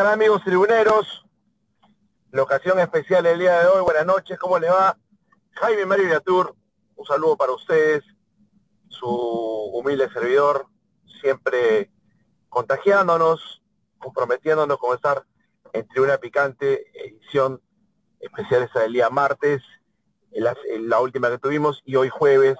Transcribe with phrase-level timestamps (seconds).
[0.00, 1.26] ¿Qué tal amigos tribuneros?
[2.30, 4.96] La ocasión especial del día de hoy, buenas noches, ¿cómo le va?
[5.50, 6.56] Jaime Mario Viatur,
[6.96, 8.02] un saludo para ustedes,
[8.88, 10.64] su humilde servidor,
[11.20, 11.90] siempre
[12.48, 13.62] contagiándonos,
[13.98, 15.22] comprometiéndonos con estar
[15.74, 17.60] en Tribuna Picante, edición
[18.20, 19.62] especial esta del día martes,
[20.30, 22.56] la, la última que tuvimos, y hoy jueves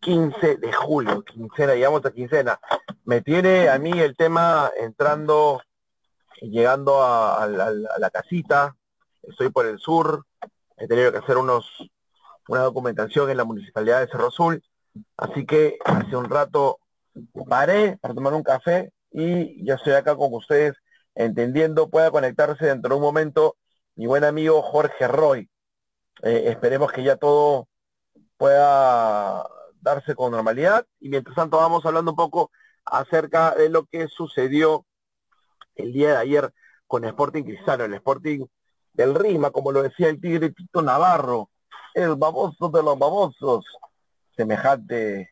[0.00, 2.58] 15 de julio, quincena, llegamos a quincena.
[3.04, 5.62] Me tiene a mí el tema entrando,
[6.40, 8.76] llegando a, la casita,
[9.22, 10.26] estoy por el sur,
[10.76, 11.66] he tenido que hacer unos
[12.48, 14.62] una documentación en la municipalidad de Cerro Azul,
[15.16, 16.80] así que hace un rato
[17.48, 20.74] paré para tomar un café y ya estoy acá con ustedes
[21.14, 23.56] entendiendo, pueda conectarse dentro de un momento
[23.94, 25.48] mi buen amigo Jorge Roy.
[26.22, 27.68] Eh, esperemos que ya todo
[28.36, 29.46] pueda
[29.80, 32.50] darse con normalidad y mientras tanto vamos hablando un poco
[32.84, 34.86] acerca de lo que sucedió
[35.80, 36.52] el día de ayer
[36.86, 38.46] con Sporting Cristal, el Sporting
[38.92, 41.50] del Rima, como lo decía el Tigre Tito Navarro,
[41.94, 43.64] el baboso de los babosos,
[44.36, 45.30] semejante,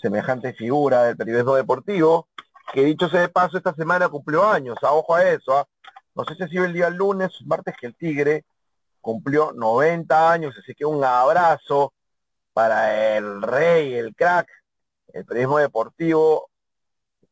[0.00, 2.28] semejante figura del periodismo deportivo,
[2.72, 5.66] que dicho sea de paso, esta semana cumplió años, a ojo a eso, ¿ah?
[6.14, 8.44] no sé si ha el día lunes, martes que el Tigre
[9.00, 11.92] cumplió 90 años, así que un abrazo
[12.52, 14.48] para el rey, el crack,
[15.12, 16.47] el periodismo deportivo,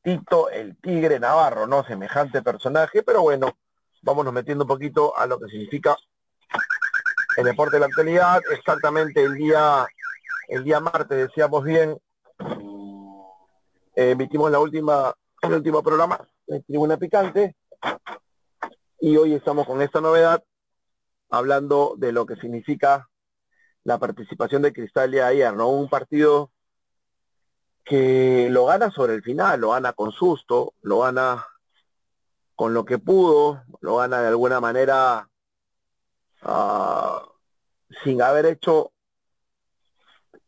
[0.07, 1.85] Tito el Tigre Navarro, ¿no?
[1.85, 3.59] Semejante personaje, pero bueno,
[4.03, 5.97] vámonos metiendo un poquito a lo que significa
[7.37, 8.41] el deporte de la actualidad.
[8.53, 9.84] Exactamente el día,
[10.47, 11.99] el día martes, decíamos bien,
[13.97, 15.12] eh, emitimos la última,
[15.43, 17.57] el último programa de Tribuna Picante
[19.01, 20.41] y hoy estamos con esta novedad
[21.31, 23.09] hablando de lo que significa
[23.83, 25.69] la participación de Cristal de ayer, ¿no?
[25.69, 26.53] Un partido
[27.87, 31.47] que lo gana sobre el final, lo gana con susto, lo gana
[32.57, 35.29] con lo que pudo, lo gana de alguna manera
[36.43, 37.21] uh,
[38.03, 38.91] sin haber hecho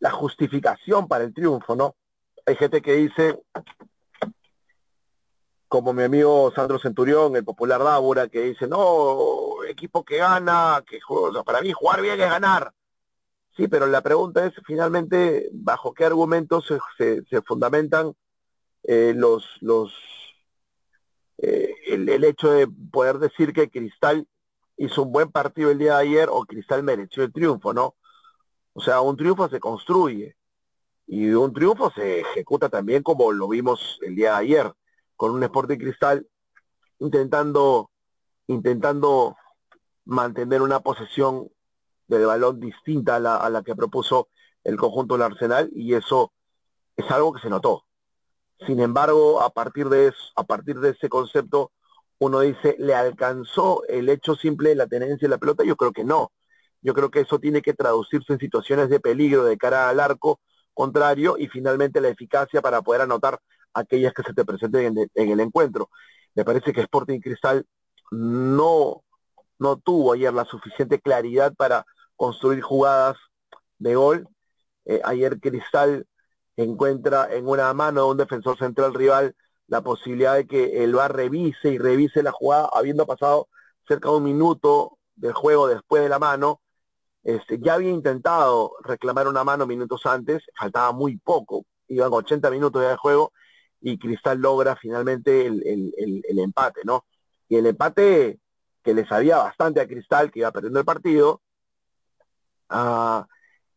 [0.00, 1.94] la justificación para el triunfo, ¿no?
[2.44, 3.40] Hay gente que dice,
[5.68, 10.98] como mi amigo Sandro Centurión, el popular Dábora, que dice, no, equipo que gana, que
[11.44, 12.72] para mí jugar bien es ganar.
[13.58, 18.14] Sí, pero la pregunta es finalmente bajo qué argumentos se, fundamentan
[18.84, 19.44] eh, los,
[21.38, 24.28] eh, el, el, hecho de poder decir que Cristal
[24.76, 27.96] hizo un buen partido el día de ayer o Cristal mereció el triunfo, ¿no?
[28.74, 30.36] O sea, un triunfo se construye
[31.08, 34.72] y un triunfo se ejecuta también como lo vimos el día de ayer,
[35.16, 36.28] con un Sporting Cristal
[37.00, 37.90] intentando,
[38.46, 39.36] intentando
[40.04, 41.50] mantener una posesión
[42.08, 44.28] del balón distinta a la, a la que propuso
[44.64, 46.32] el conjunto del Arsenal y eso
[46.96, 47.84] es algo que se notó.
[48.66, 51.70] Sin embargo, a partir de eso, a partir de ese concepto,
[52.18, 55.64] uno dice, ¿le alcanzó el hecho simple de la tenencia de la pelota?
[55.64, 56.32] Yo creo que no.
[56.82, 60.40] Yo creo que eso tiene que traducirse en situaciones de peligro de cara al arco
[60.74, 63.40] contrario y finalmente la eficacia para poder anotar
[63.74, 65.90] aquellas que se te presenten en, en el encuentro.
[66.34, 67.66] Me parece que Sporting Cristal
[68.10, 69.04] no,
[69.58, 71.84] no tuvo ayer la suficiente claridad para
[72.18, 73.16] construir jugadas
[73.78, 74.28] de gol.
[74.84, 76.06] Eh, ayer Cristal
[76.56, 79.36] encuentra en una mano de un defensor central rival
[79.68, 83.48] la posibilidad de que el VAR revise y revise la jugada habiendo pasado
[83.86, 86.60] cerca de un minuto del juego después de la mano.
[87.22, 92.82] Este, ya había intentado reclamar una mano minutos antes, faltaba muy poco, iban 80 minutos
[92.82, 93.32] ya de juego
[93.80, 97.04] y Cristal logra finalmente el, el, el, el empate, ¿no?
[97.48, 98.40] Y el empate
[98.82, 101.42] que le sabía bastante a Cristal, que iba perdiendo el partido,
[102.70, 103.24] Uh,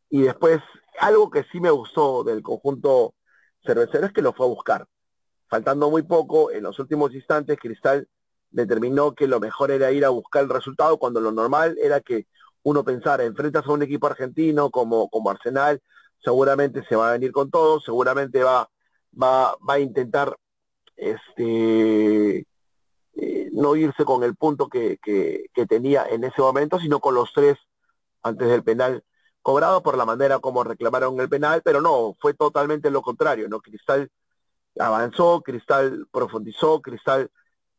[0.10, 0.60] y después,
[1.00, 3.16] algo que sí me gustó del conjunto
[3.66, 4.88] cervecero es que lo fue a buscar.
[5.48, 8.08] Faltando muy poco, en los últimos instantes, Cristal
[8.50, 12.28] determinó que lo mejor era ir a buscar el resultado cuando lo normal era que
[12.64, 15.82] uno pensara, enfrentas a un equipo argentino como, como Arsenal,
[16.24, 18.70] seguramente se va a venir con todo, seguramente va,
[19.22, 20.36] va, va a intentar
[20.96, 22.46] este
[23.14, 27.34] eh, no irse con el punto que, que tenía en ese momento, sino con los
[27.34, 27.58] tres
[28.24, 29.04] antes del penal
[29.42, 33.60] cobrado por la manera como reclamaron el penal, pero no, fue totalmente lo contrario, ¿no?
[33.62, 34.10] Cristal
[34.80, 37.32] avanzó, Cristal profundizó, Cristal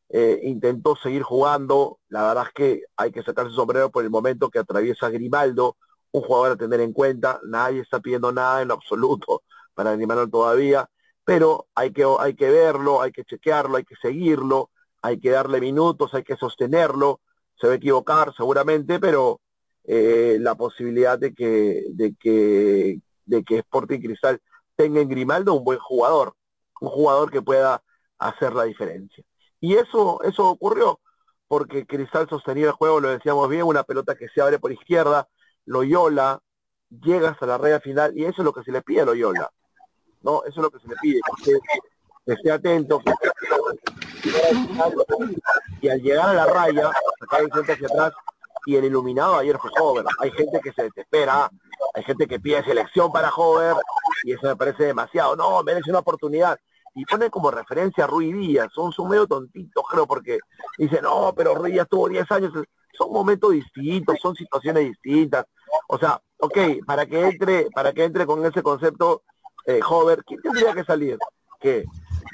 [0.09, 4.11] eh, intentó seguir jugando, la verdad es que hay que sacar su sombrero por el
[4.11, 5.77] momento que atraviesa Grimaldo,
[6.13, 9.43] un jugador a tener en cuenta, nadie está pidiendo nada en absoluto
[9.75, 10.89] para Grimaldo todavía,
[11.25, 15.61] pero hay que, hay que verlo, hay que chequearlo, hay que seguirlo, hay que darle
[15.61, 17.21] minutos, hay que sostenerlo,
[17.59, 19.41] se va a equivocar seguramente, pero
[19.85, 24.41] eh, la posibilidad de que, de que, de que Sporting Cristal
[24.77, 26.35] tenga en Grimaldo un buen jugador,
[26.81, 27.83] un jugador que pueda
[28.19, 29.25] hacer la diferencia.
[29.61, 31.01] Y eso, eso ocurrió,
[31.49, 35.29] porque Cristal sostenía el juego, lo decíamos bien, una pelota que se abre por izquierda,
[35.65, 36.41] Loyola
[36.91, 39.51] llega hasta la raya final, y eso es lo que se le pide a Loyola.
[40.23, 40.43] ¿no?
[40.45, 43.03] Eso es lo que se le pide, que, esté atento,
[45.81, 48.13] y al llegar a la raya, sacar el frente hacia atrás,
[48.67, 50.05] y el iluminado ayer fue Hover.
[50.21, 51.51] Hay gente que se desespera,
[51.95, 53.77] hay gente que pide selección para Hover,
[54.25, 55.37] y eso me parece demasiado.
[55.37, 56.59] No, merece una oportunidad.
[56.95, 60.39] Y pone como referencia a Rui Díaz, son, son medio tontitos, creo, porque
[60.77, 62.53] dice, no, pero Rui Díaz tuvo 10 años,
[62.93, 65.47] son momentos distintos, son situaciones distintas.
[65.89, 69.23] O sea, ok, para que entre, para que entre con ese concepto,
[69.67, 71.17] eh, Hover, ¿quién tendría que salir?
[71.61, 71.85] ¿Qué?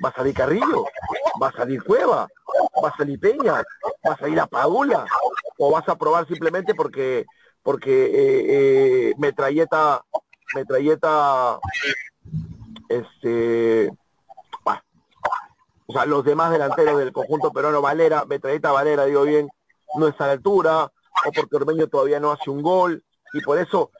[0.04, 0.84] ¿Va a salir Carrillo?
[1.40, 2.26] ¿Va a salir Cueva?
[2.82, 3.62] ¿Va a salir Peña?
[4.06, 5.04] ¿Va a salir a Padula?
[5.58, 7.26] ¿O vas a probar simplemente porque
[7.62, 10.02] porque eh, eh, metralleta
[10.54, 11.58] metralleta
[12.88, 13.90] este
[15.86, 19.48] o sea los demás delanteros del conjunto peruano Valera metralleta Valera digo bien
[19.96, 23.58] no está a la altura o porque Ormeño todavía no hace un gol y por
[23.58, 23.90] eso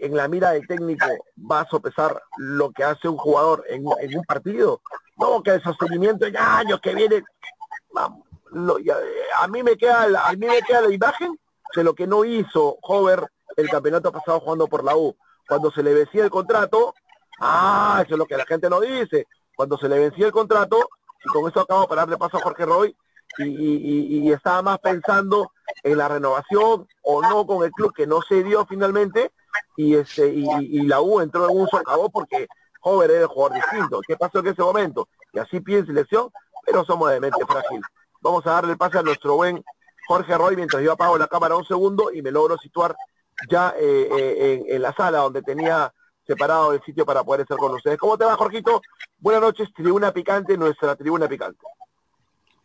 [0.00, 1.06] en la mira del técnico
[1.50, 4.80] va a sopesar lo que hace un jugador en, un partido.
[5.16, 7.22] No, que el sostenimiento en años que viene.
[9.38, 11.38] A mí me queda la, a mí me queda la imagen
[11.74, 13.26] de lo que no hizo Hover
[13.56, 15.16] el campeonato pasado jugando por la U.
[15.48, 16.94] Cuando se le vencía el contrato,
[17.40, 19.26] ah, eso es lo que la gente no dice.
[19.54, 20.88] Cuando se le vencía el contrato,
[21.24, 22.96] y con eso acabo para darle paso a Jorge Roy,
[23.38, 25.52] y, y, estaba más pensando
[25.82, 29.32] en la renovación o no con el club que no se dio finalmente
[29.76, 32.46] y este y, la U entró en un socavón porque
[32.82, 34.00] Hover era el jugador distinto.
[34.06, 35.08] ¿Qué pasó en ese momento?
[35.32, 36.30] Y así piensa selección,
[36.66, 37.80] pero somos de mente frágil.
[38.22, 39.62] Vamos a darle pase a nuestro buen
[40.06, 42.94] Jorge Roy mientras yo apago la cámara un segundo y me logro situar
[43.50, 45.92] ya eh, eh, en, la sala donde tenía
[46.26, 47.98] separado el sitio para poder estar con ustedes.
[47.98, 48.80] ¿Cómo te va, Jorgito?
[49.18, 51.58] Buenas noches, Tribuna Picante, nuestra Tribuna Picante.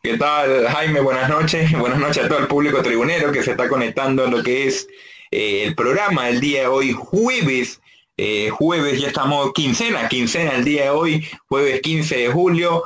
[0.03, 1.01] ¿Qué tal, Jaime?
[1.01, 1.77] Buenas noches.
[1.77, 4.87] Buenas noches a todo el público tribunero que se está conectando en lo que es
[5.31, 7.81] eh, el programa el día de hoy, jueves.
[8.51, 12.83] Jueves ya estamos quincena, quincena el día de hoy, jueves 15 de julio.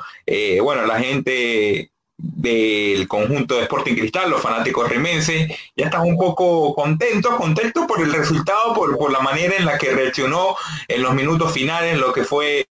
[0.62, 1.91] Bueno, la gente
[2.22, 8.02] del conjunto de Sporting Cristal, los fanáticos rimenses, ya están un poco contentos, contentos por
[8.02, 10.56] el resultado, por, por la manera en la que reaccionó
[10.88, 12.68] en los minutos finales, lo que fue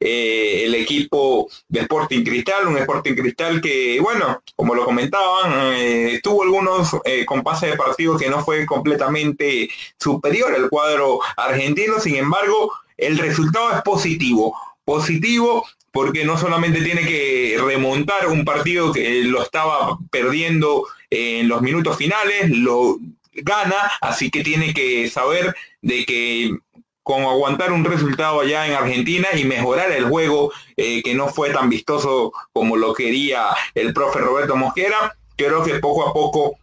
[0.00, 6.20] eh, el equipo de Sporting Cristal, un Sporting Cristal que, bueno, como lo comentaban, eh,
[6.22, 12.16] tuvo algunos eh, compases de partido que no fue completamente superior al cuadro argentino, sin
[12.16, 14.54] embargo, el resultado es positivo,
[14.84, 15.64] positivo
[15.94, 21.96] porque no solamente tiene que remontar un partido que lo estaba perdiendo en los minutos
[21.96, 22.98] finales, lo
[23.32, 26.58] gana, así que tiene que saber de que
[27.04, 31.50] con aguantar un resultado allá en Argentina y mejorar el juego eh, que no fue
[31.50, 33.46] tan vistoso como lo quería
[33.76, 35.16] el profe Roberto Mosquera.
[35.36, 36.58] Creo que poco a poco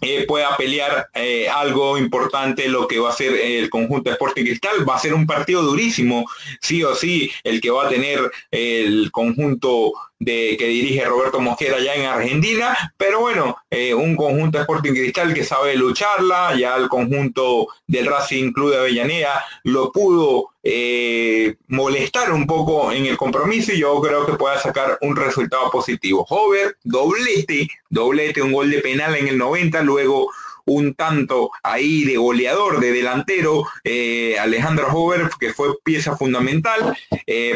[0.00, 4.44] eh, pueda pelear eh, algo importante lo que va a ser el conjunto de Sporting
[4.44, 4.88] Cristal.
[4.88, 6.26] Va a ser un partido durísimo,
[6.60, 8.20] sí o sí, el que va a tener
[8.50, 14.58] el conjunto de que dirige Roberto Mosquera ya en Argentina, pero bueno, eh, un conjunto
[14.58, 19.92] de Sporting Cristal que sabe lucharla, ya el conjunto del Racing Club de Avellaneda lo
[19.92, 25.14] pudo eh, molestar un poco en el compromiso y yo creo que pueda sacar un
[25.14, 26.26] resultado positivo.
[26.28, 30.30] Hover, doblete, doblete, un gol de penal en el 90, luego
[30.66, 36.96] un tanto ahí de goleador, de delantero, eh, Alejandro Hover, que fue pieza fundamental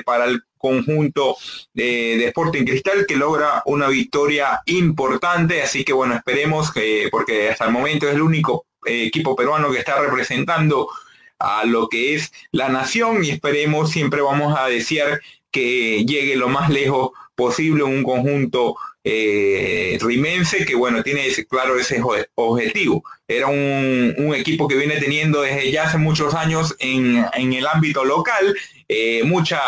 [0.04, 1.36] para el conjunto
[1.72, 7.64] de, Sporting Cristal que logra una victoria importante, así que bueno, esperemos que, porque hasta
[7.64, 10.88] el momento es el único eh, equipo peruano que está representando
[11.38, 16.48] a lo que es la nación y esperemos, siempre vamos a desear que llegue lo
[16.48, 22.02] más lejos posible un conjunto eh, rimense que bueno, tiene ese, claro ese
[22.34, 23.02] objetivo.
[23.26, 28.56] Era un, equipo que viene teniendo desde ya hace muchos años en, el ámbito local,
[28.88, 29.60] eh, mucha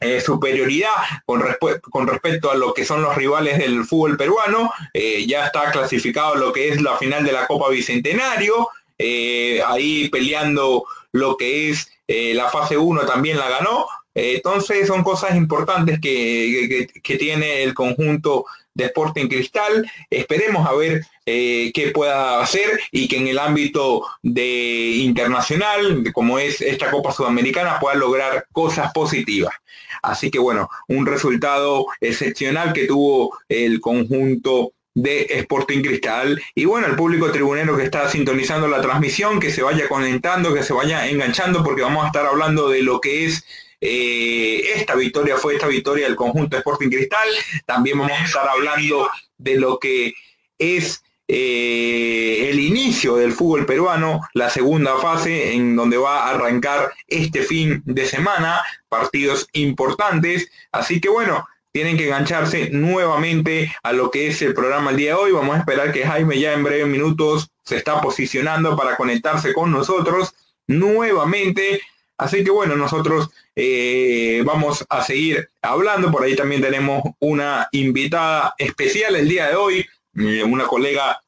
[0.00, 0.94] eh, superioridad
[1.26, 1.42] con,
[1.90, 4.72] con, respecto a lo que son los rivales del fútbol peruano.
[4.94, 8.68] Ya está clasificado lo que es la final de la Copa Bicentenario.
[8.98, 13.86] Ahí peleando lo que es la fase 1 también la ganó.
[14.18, 19.88] Entonces son cosas importantes que, que, tiene el conjunto de Sporting Cristal.
[20.10, 26.60] Esperemos a ver qué pueda hacer y que en el ámbito de internacional, como es
[26.60, 29.54] esta Copa Sudamericana, pueda lograr cosas positivas.
[30.02, 36.88] Así que bueno, un resultado excepcional que tuvo el conjunto de Sporting Cristal y bueno,
[36.88, 41.08] el público tribunero que está sintonizando la transmisión, que se vaya conectando, que se vaya
[41.08, 43.44] enganchando porque vamos a estar hablando de lo que es
[43.80, 47.28] eh, esta victoria fue esta victoria del conjunto Sporting Cristal.
[47.66, 50.14] También vamos a estar hablando de lo que
[50.58, 56.92] es eh, el inicio del fútbol peruano, la segunda fase en donde va a arrancar
[57.06, 60.50] este fin de semana, partidos importantes.
[60.72, 65.10] Así que bueno, tienen que engancharse nuevamente a lo que es el programa el día
[65.10, 65.32] de hoy.
[65.32, 69.70] Vamos a esperar que Jaime ya en breves minutos se está posicionando para conectarse con
[69.70, 70.34] nosotros
[70.66, 71.82] nuevamente.
[72.18, 76.10] Así que bueno, nosotros eh, vamos a seguir hablando.
[76.10, 81.22] Por ahí también tenemos una invitada especial el día de hoy, eh, una colega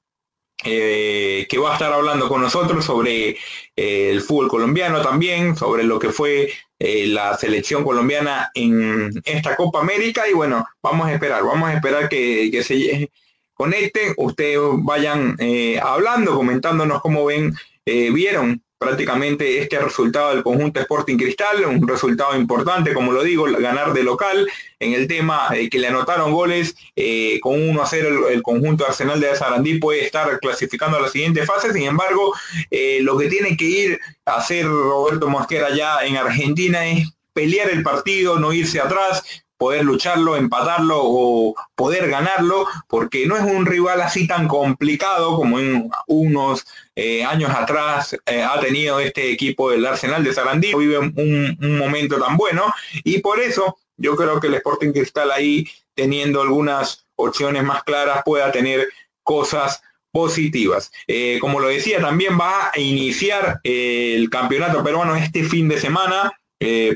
[0.65, 3.37] eh, que va a estar hablando con nosotros sobre
[3.77, 10.29] el fútbol colombiano también, sobre lo que fue la selección colombiana en esta Copa América.
[10.29, 13.11] Y bueno, vamos a esperar, vamos a esperar que, que se
[13.55, 15.37] conecten, ustedes vayan
[15.83, 17.55] hablando, comentándonos cómo ven,
[17.85, 23.93] vieron prácticamente este resultado del conjunto Sporting Cristal, un resultado importante, como lo digo, ganar
[23.93, 28.29] de local, en el tema eh, que le anotaron goles eh, con 1 a 0
[28.31, 32.33] el, conjunto Arsenal de Sarandí puede estar clasificando a la siguiente fase, sin embargo,
[32.71, 37.69] eh, lo que tiene que ir a hacer Roberto Mosquera ya en Argentina es pelear
[37.69, 43.67] el partido, no irse atrás, poder lucharlo, empatarlo o poder ganarlo, porque no es un
[43.67, 46.65] rival así tan complicado como en unos
[46.97, 52.19] eh, años atrás eh, ha tenido este equipo del Arsenal de Sarandí, vive un, momento
[52.19, 52.73] tan bueno,
[53.05, 58.23] y por eso yo creo que el Sporting Cristal ahí, teniendo algunas opciones más claras,
[58.25, 58.89] pueda tener
[59.23, 60.91] cosas positivas.
[61.07, 66.33] Eh, como lo decía, también va a iniciar el campeonato peruano este fin de semana,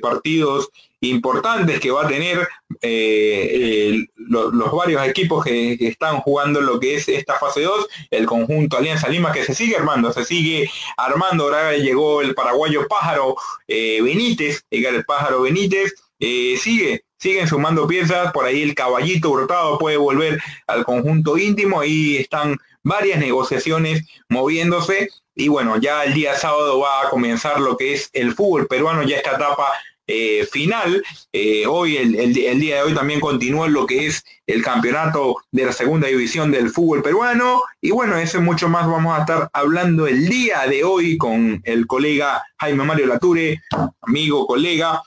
[0.01, 0.71] partidos
[1.11, 2.47] importantes que va a tener
[2.83, 8.77] eh, los varios equipos que, están jugando lo que es esta fase 2, el conjunto
[8.77, 13.37] Alianza Lima que se sigue armando, se sigue armando, ahora llegó el paraguayo Pájaro
[13.69, 19.79] eh, Benítez, el Pájaro Benítez, eh, sigue, siguen sumando piezas, por ahí el caballito brotado
[19.79, 25.09] puede volver al conjunto íntimo, ahí están varias negociaciones moviéndose.
[25.37, 29.03] Y bueno, ya el día sábado va a comenzar lo que es el fútbol peruano,
[29.03, 29.73] ya esta etapa
[30.07, 31.03] eh, final.
[31.33, 35.73] Eh, hoy, el, día de hoy también continúa lo que es el campeonato de la
[35.73, 37.63] segunda división del fútbol peruano.
[37.81, 41.87] Y bueno, eso mucho más vamos a estar hablando el día de hoy con el
[41.87, 43.63] colega Jaime Mario Lature,
[44.03, 45.03] amigo, colega,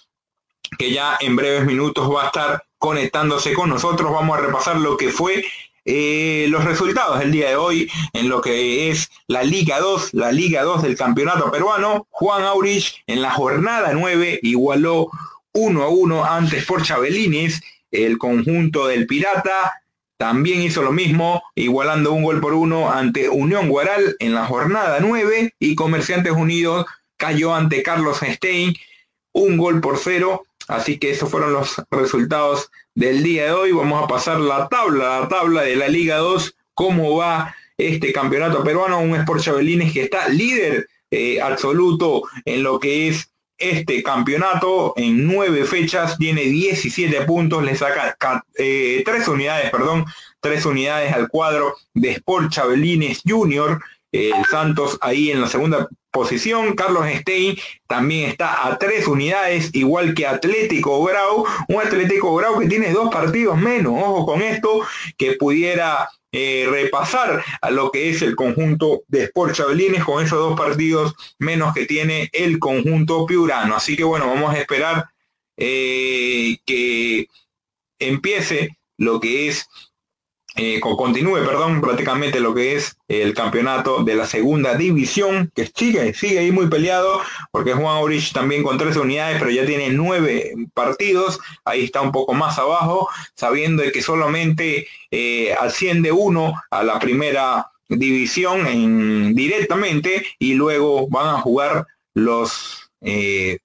[0.78, 4.12] que ya en breves minutos va a estar conectándose con nosotros.
[4.12, 5.44] Vamos a repasar lo que fue
[5.90, 10.34] eh, los resultados del día de hoy en lo que es la Liga 2, la
[10.34, 12.08] Liga 2 del Campeonato Peruano.
[12.10, 15.10] Juan Aurich en la jornada 9 igualó
[15.54, 17.62] 1 a 1 antes por Chabelines.
[17.90, 19.82] El conjunto del Pirata
[20.18, 25.00] también hizo lo mismo, igualando un gol por uno ante Unión Guaral en la jornada
[25.00, 28.76] 9 y Comerciantes Unidos cayó ante Carlos Stein
[29.32, 30.44] un gol por cero.
[30.68, 33.72] Así que esos fueron los resultados del día de hoy.
[33.72, 38.64] Vamos a pasar la tabla, la tabla de la Liga 2, cómo va este campeonato
[38.64, 44.94] peruano, un Sport Chabelines que está líder eh, absoluto en lo que es este campeonato
[44.98, 48.18] en nueve fechas, tiene 17 puntos, le saca
[48.58, 50.06] eh, tres unidades, perdón,
[50.40, 53.80] tres unidades al cuadro de Sport Chabelines Junior,
[54.12, 56.76] el Santos ahí en la segunda posición.
[56.76, 57.56] Carlos Stein
[57.86, 61.46] también está a tres unidades, igual que Atlético Grau.
[61.68, 63.94] Un Atlético Grau que tiene dos partidos menos.
[63.96, 64.82] Ojo con esto,
[65.18, 70.40] que pudiera eh, repasar a lo que es el conjunto de Sport Chabelines con esos
[70.40, 73.76] dos partidos menos que tiene el conjunto piurano.
[73.76, 75.06] Así que bueno, vamos a esperar
[75.56, 77.28] eh, que
[78.00, 79.70] empiece lo que es
[80.60, 86.16] eh, continúe, perdón, prácticamente lo que es el campeonato de la segunda división, que sigue,
[86.16, 87.22] sigue ahí muy peleado,
[87.52, 92.12] porque Juan Aurich también con 13 unidades, pero ya tiene nueve partidos, ahí está un
[92.12, 100.26] poco más abajo, sabiendo que solamente eh, asciende uno a la primera división en, directamente
[100.40, 101.86] y luego van a jugar
[102.16, 103.60] los eh,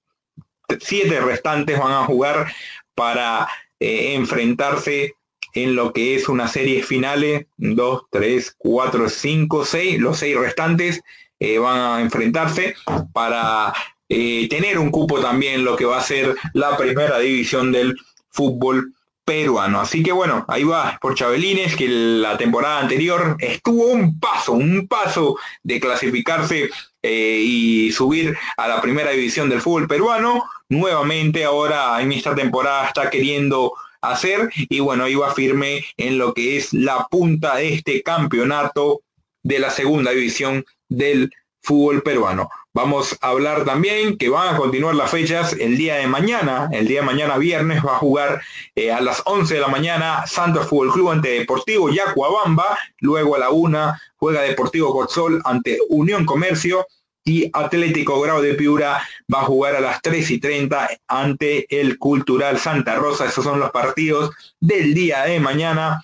[0.79, 2.53] siete restantes, van a jugar
[2.93, 5.15] para enfrentarse
[5.53, 11.01] en lo que es una serie finales, 2, 3, 4, 5, 6, los seis restantes
[11.39, 12.75] eh, van a enfrentarse
[13.13, 13.73] para
[14.09, 17.95] eh, tener un cupo también lo que va a ser la primera división del
[18.29, 18.93] fútbol
[19.25, 19.79] peruano.
[19.79, 24.87] Así que bueno, ahí va por Chabelines, que la temporada anterior estuvo un paso, un
[24.87, 26.69] paso de clasificarse
[27.01, 30.43] eh, y subir a la primera división del fútbol peruano.
[30.69, 36.57] Nuevamente ahora en esta temporada está queriendo hacer y bueno, iba firme en lo que
[36.57, 39.01] es la punta de este campeonato
[39.41, 41.31] de la segunda división del
[41.61, 42.49] fútbol peruano.
[42.75, 46.69] Vamos a hablar también que van a continuar las fechas el día de mañana.
[46.71, 48.41] El día de mañana viernes va a jugar
[48.75, 52.77] eh, a las 11 de la mañana Santos Fútbol Club ante Deportivo Yacuabamba.
[52.99, 56.87] Luego a la una juega Deportivo Cotzol ante Unión Comercio.
[57.25, 59.01] Y Atlético Grau de Piura
[59.33, 63.25] va a jugar a las 3 y 30 ante el Cultural Santa Rosa.
[63.25, 66.01] Esos son los partidos del día de mañana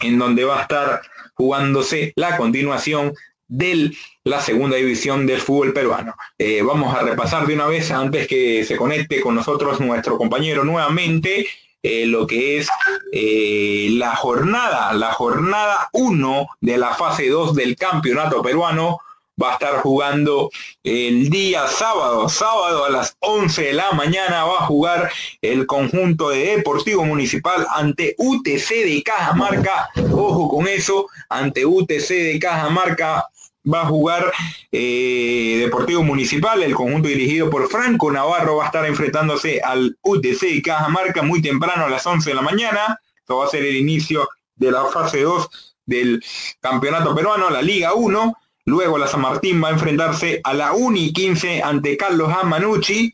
[0.00, 1.02] en donde va a estar
[1.34, 3.14] jugándose la continuación
[3.48, 3.92] de
[4.24, 6.14] la segunda división del fútbol peruano.
[6.38, 10.64] Eh, vamos a repasar de una vez, antes que se conecte con nosotros nuestro compañero
[10.64, 11.46] nuevamente,
[11.82, 12.68] eh, lo que es
[13.12, 19.00] eh, la jornada, la jornada 1 de la fase 2 del campeonato peruano,
[19.40, 20.50] va a estar jugando
[20.82, 25.10] el día sábado, sábado a las 11 de la mañana va a jugar
[25.42, 32.38] el conjunto de Deportivo Municipal ante UTC de Cajamarca, ojo con eso, ante UTC de
[32.40, 33.28] Cajamarca
[33.66, 34.32] va a jugar
[34.70, 40.40] eh, Deportivo Municipal, el conjunto dirigido por Franco Navarro va a estar enfrentándose al UTC
[40.40, 43.76] de Cajamarca muy temprano a las 11 de la mañana, esto va a ser el
[43.76, 45.48] inicio de la fase 2
[45.86, 46.22] del
[46.60, 48.34] campeonato peruano, la Liga 1,
[48.66, 53.12] Luego la San Martín va a enfrentarse a la Uni 15 ante Carlos Amanucci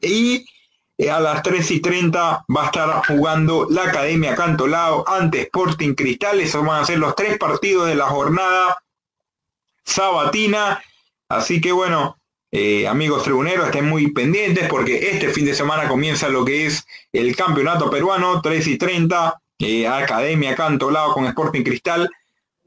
[0.00, 0.44] y
[0.98, 5.94] eh, a las 3 y 30 va a estar jugando la Academia Cantolao ante Sporting
[5.94, 6.40] Cristal.
[6.40, 8.76] Esos van a ser los tres partidos de la jornada
[9.84, 10.82] sabatina.
[11.28, 12.18] Así que bueno,
[12.50, 16.84] eh, amigos tribuneros, estén muy pendientes porque este fin de semana comienza lo que es
[17.12, 22.10] el campeonato peruano, 3 y 30, eh, Academia Cantolao con Sporting Cristal.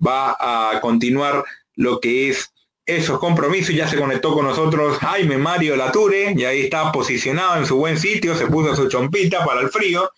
[0.06, 1.44] Va a continuar
[1.76, 2.52] lo que es
[2.86, 3.76] esos compromisos.
[3.76, 7.98] Ya se conectó con nosotros Jaime Mario Lature, y ahí está posicionado en su buen
[7.98, 10.10] sitio, se puso su chompita para el frío.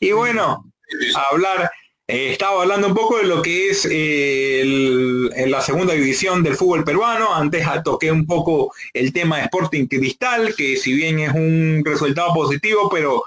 [0.00, 0.72] Y bueno,
[1.16, 1.70] a hablar,
[2.06, 6.56] eh, estaba hablando un poco de lo que es eh, en la segunda división del
[6.56, 7.34] fútbol peruano.
[7.34, 12.32] Antes toqué un poco el tema de Sporting Cristal, que si bien es un resultado
[12.34, 13.22] positivo, pero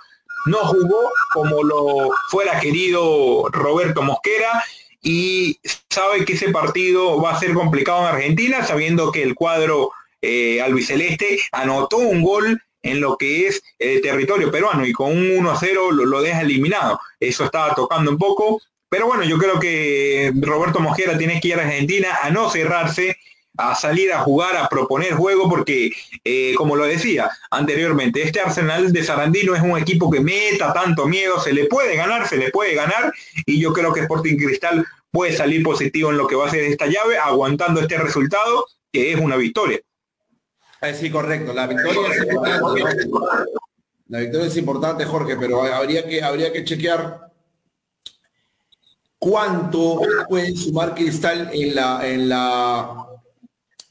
[0.47, 4.63] no jugó como lo fuera querido Roberto Mosquera
[5.01, 5.59] y
[5.89, 10.61] sabe que ese partido va a ser complicado en Argentina, sabiendo que el cuadro eh,
[10.61, 15.91] albiceleste anotó un gol en lo que es el territorio peruano y con un 1-0
[15.91, 16.99] lo, deja eliminado.
[17.19, 21.55] Eso estaba tocando un poco, pero bueno, yo creo que Roberto Mosquera tiene que ir
[21.55, 23.17] a Argentina a no cerrarse,
[23.69, 25.91] a salir a jugar, a proponer juego, porque
[26.23, 31.07] eh, como lo decía anteriormente, este Arsenal de Sarandino es un equipo que meta tanto
[31.07, 33.13] miedo, se le puede ganar, se le puede ganar,
[33.45, 36.63] y yo creo que Sporting Cristal puede salir positivo en lo que va a ser
[36.63, 39.79] esta llave, aguantando este resultado, que es una victoria.
[40.81, 41.53] Eh, sí, correcto.
[41.53, 43.51] La victoria es importante.
[44.07, 47.31] La victoria es importante, Jorge, pero habría que, habría que chequear
[49.19, 53.10] cuánto puede sumar Cristal en la, en la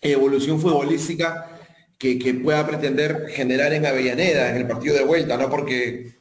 [0.00, 1.60] evolución futbolística
[1.98, 5.50] que, pueda pretender generar en Avellaneda, en el partido de vuelta, ¿no?
[5.50, 6.14] Porque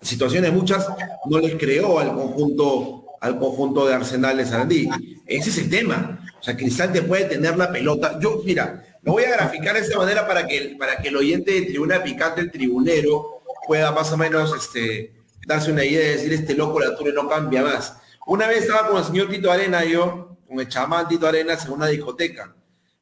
[0.00, 0.86] situaciones muchas
[1.30, 4.88] no les creó al conjunto al conjunto de Arsenal de Sarandí.
[5.24, 6.20] Ese es el tema.
[6.38, 8.18] O sea, Cristal te puede tener la pelota.
[8.20, 11.52] Yo, mira, lo voy a graficar de esa manera para que, para que el oyente
[11.52, 15.14] de tribuna picante, el tribunero, pueda más o menos este,
[15.46, 17.96] darse una idea de decir, este loco la y no cambia más.
[18.26, 21.72] Una vez estaba con el señor Tito Arena, yo, con el chamán Tito Arenas en
[21.72, 22.54] una discoteca.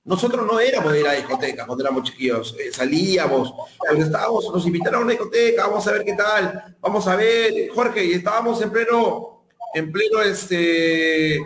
[0.04, 4.66] Nosotros no éramos de ir a discoteca cuando éramos chiquillos, eh, salíamos, pero estábamos, nos
[4.66, 8.60] invitaron a una discoteca, vamos a ver qué tal, vamos a ver, Jorge, y estábamos
[8.62, 11.40] en pleno en pleno este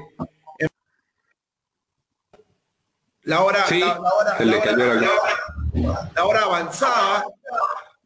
[3.23, 4.37] la hora, la, hora,
[6.15, 7.25] la, hora, avanzada,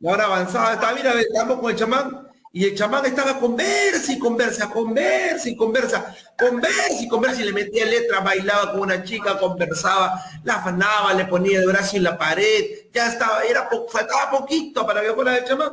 [0.01, 4.19] la hora avanzada, estaba, mira, estamos con el chamán y el chamán estaba conversa y
[4.19, 9.39] conversa, conversa y conversa, conversa y conversa y le metía letra, bailaba con una chica,
[9.39, 14.85] conversaba, la afanaba, le ponía el brazo en la pared, ya estaba, era faltaba poquito
[14.85, 15.71] para que fuera el chamán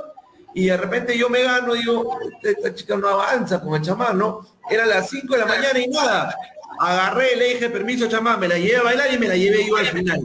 [0.54, 4.46] y de repente yo me gano, digo, esta chica no avanza con el chamán, ¿no?
[4.70, 6.36] Era las 5 de la mañana y nada.
[6.80, 9.78] Agarré, le dije, permiso, chamán, me la llevé a bailar y me la llevé yo
[9.78, 10.20] al final.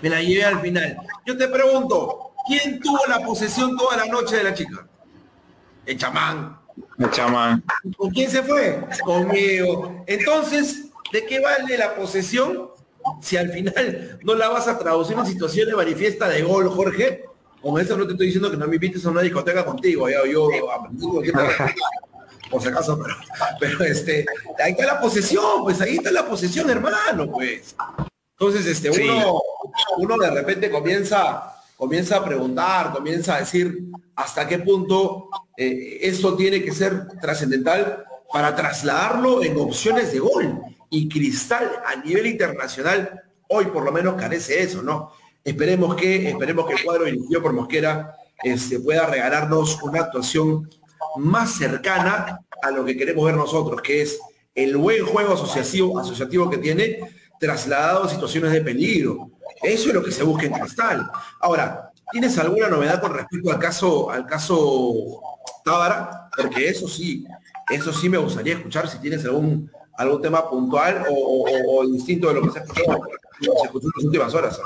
[0.00, 0.96] Me la llevé al final.
[1.26, 4.86] Yo te pregunto, ¿quién tuvo la posesión toda la noche de la chica?
[5.86, 6.58] El chamán.
[6.98, 7.62] El chamán.
[7.96, 8.84] ¿Con quién se fue?
[9.04, 10.04] Conmigo.
[10.06, 12.70] Entonces, ¿de qué vale la posesión
[13.22, 17.24] si al final no la vas a traducir en situación de manifiesta de gol, Jorge?
[17.62, 20.24] Como eso no te estoy diciendo que no me invites a una discoteca contigo, ya
[20.26, 20.48] yo
[22.50, 23.14] por si acaso, pero,
[23.58, 24.24] pero este,
[24.62, 27.74] ahí está la posesión, pues ahí está la posesión, hermano, pues.
[28.38, 29.40] Entonces, este, uno,
[29.98, 33.84] uno de repente comienza, comienza a preguntar, comienza a decir
[34.14, 40.60] hasta qué punto eh, esto tiene que ser trascendental para trasladarlo en opciones de gol.
[40.88, 45.12] Y Cristal a nivel internacional hoy por lo menos carece eso, ¿no?
[45.44, 50.68] Esperemos que, esperemos que el cuadro dirigido por Mosquera este, pueda regalarnos una actuación
[51.16, 54.18] más cercana a lo que queremos ver nosotros, que es
[54.54, 56.98] el buen juego asociativo, asociativo que tiene
[57.38, 59.30] trasladado a situaciones de peligro.
[59.62, 61.10] Eso es lo que se busca en Cristal.
[61.40, 65.20] Ahora, ¿tienes alguna novedad con respecto al caso, al caso
[65.64, 66.28] Tábara?
[66.36, 67.24] Porque eso sí,
[67.70, 72.42] eso sí me gustaría escuchar si tienes algún, algún tema puntual o, distinto de lo
[72.42, 74.60] que se escuchó, se en las últimas horas.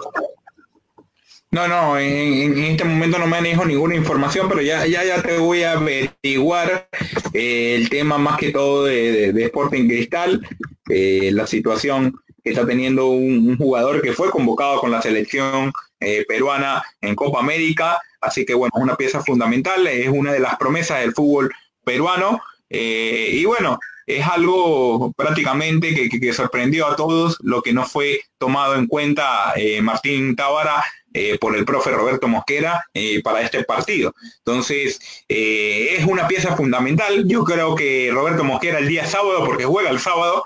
[1.52, 5.64] No, no, en, este momento no dicho ninguna información, pero ya, ya, ya te voy
[5.64, 6.88] a averiguar
[7.32, 10.46] eh, el tema más que todo de, Sporting Cristal,
[10.88, 16.24] eh, la situación que está teniendo un, jugador que fue convocado con la selección eh,
[16.26, 20.56] peruana en Copa América, así que bueno, es una pieza fundamental, es una de las
[20.56, 21.50] promesas del fútbol
[21.84, 22.40] peruano,
[22.72, 28.86] y bueno, es algo prácticamente que, sorprendió a todos, lo que no fue tomado en
[28.86, 34.14] cuenta Martín Tábara eh, por el profe Roberto Mosquera eh, para este partido.
[34.38, 37.26] Entonces, eh, es una pieza fundamental.
[37.26, 40.44] Yo creo que Roberto Mosquera el día sábado, porque juega el sábado,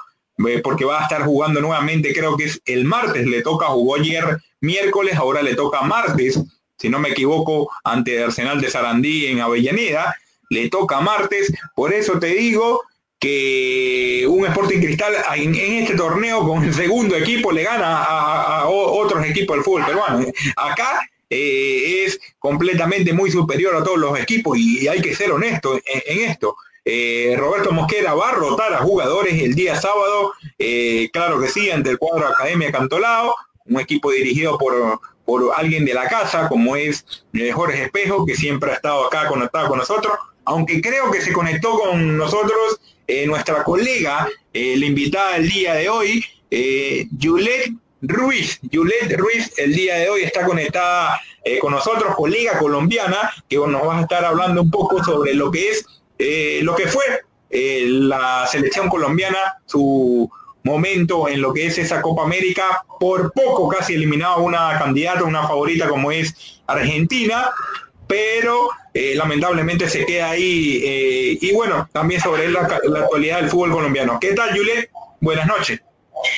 [0.63, 4.39] porque va a estar jugando nuevamente, creo que es el martes, le toca, jugó ayer
[4.61, 6.41] miércoles, ahora le toca martes,
[6.79, 10.17] si no me equivoco, ante Arsenal de Sarandí en Avellaneda,
[10.51, 12.83] le toca martes, por eso te digo
[13.25, 19.25] que un Sporting Cristal en, este torneo con el segundo equipo le gana a, otros
[19.25, 20.27] equipos del fútbol peruano.
[20.57, 25.81] Acá eh, es completamente muy superior a todos los equipos y, hay que ser honesto
[25.87, 26.57] en, esto.
[26.85, 31.71] Eh, Roberto Mosquera va a rotar a jugadores el día sábado, eh, claro que sí,
[31.71, 33.35] ante el cuadro Academia Cantolao,
[33.67, 38.71] un equipo dirigido por, por alguien de la casa, como es Jorge Espejo, que siempre
[38.71, 43.63] ha estado acá conectado con nosotros, aunque creo que se conectó con nosotros eh, nuestra
[43.65, 47.07] colega, eh, la invitada el día de hoy, eh,
[48.01, 48.59] Ruiz.
[48.63, 51.21] Yulet Ruiz el día de hoy está conectada
[51.61, 55.71] con nosotros, colega colombiana, que nos va a estar hablando un poco sobre lo que
[55.71, 55.85] es,
[56.19, 57.05] lo que fue
[57.51, 60.31] la selección colombiana, su
[60.65, 65.47] momento en lo que es esa Copa América, por poco casi eliminado una candidata, una
[65.47, 67.51] favorita como es Argentina,
[68.07, 70.81] pero eh, lamentablemente se queda ahí.
[70.85, 74.19] Eh, y bueno, también sobre la, actualidad del fútbol colombiano.
[74.21, 74.91] ¿Qué tal, Juliet?
[75.21, 75.81] Buenas noches.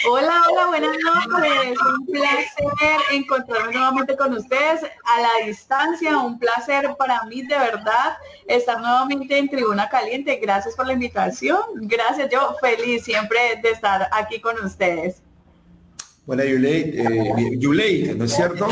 [0.08, 1.78] Hola, hola, buenas noches.
[1.98, 6.18] Un placer encontrarme nuevamente con ustedes a la distancia.
[6.18, 10.36] Un placer para mí, de verdad, estar nuevamente en Tribuna Caliente.
[10.40, 11.60] Gracias por la invitación.
[11.74, 15.22] Gracias, yo feliz siempre de estar aquí con ustedes.
[16.24, 18.68] Buena Juliet, eh, ¿no es cierto?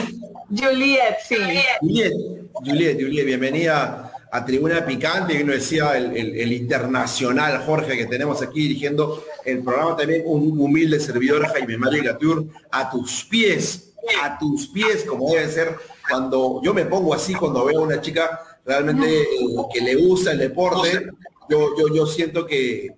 [0.49, 1.37] Juliet, sí.
[1.81, 2.13] Juliet,
[2.55, 8.63] Juliet, Juliet, bienvenida a Tribuna Picante, que nos decía el, internacional Jorge que tenemos aquí
[8.63, 13.93] dirigiendo el programa, también un humilde servidor Jaime Mario Gatur, a tus pies,
[14.25, 15.77] a tus pies, como debe ser
[16.11, 19.27] cuando yo me pongo así cuando veo a una chica realmente eh,
[19.73, 21.11] que le gusta el deporte,
[21.49, 22.89] yo, yo, yo siento que,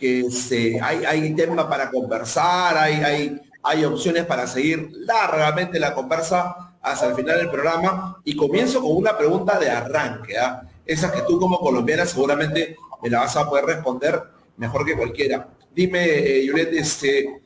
[0.00, 5.94] que se, hay, hay tema para conversar, hay, hay, hay opciones para seguir largamente la
[5.94, 10.66] conversa hasta el final del programa y comienzo con una pregunta de arranque, ¿ah?
[10.86, 14.22] Esa que tú como colombiana seguramente me la vas a poder responder
[14.56, 15.48] mejor que cualquiera.
[15.74, 17.40] Dime, eh, este,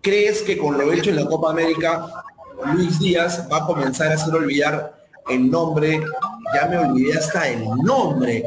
[0.00, 2.24] ¿crees que con lo hecho en la Copa América,
[2.74, 6.02] Luis Díaz va a comenzar a hacer olvidar el nombre,
[6.54, 8.44] ya me olvidé hasta el nombre,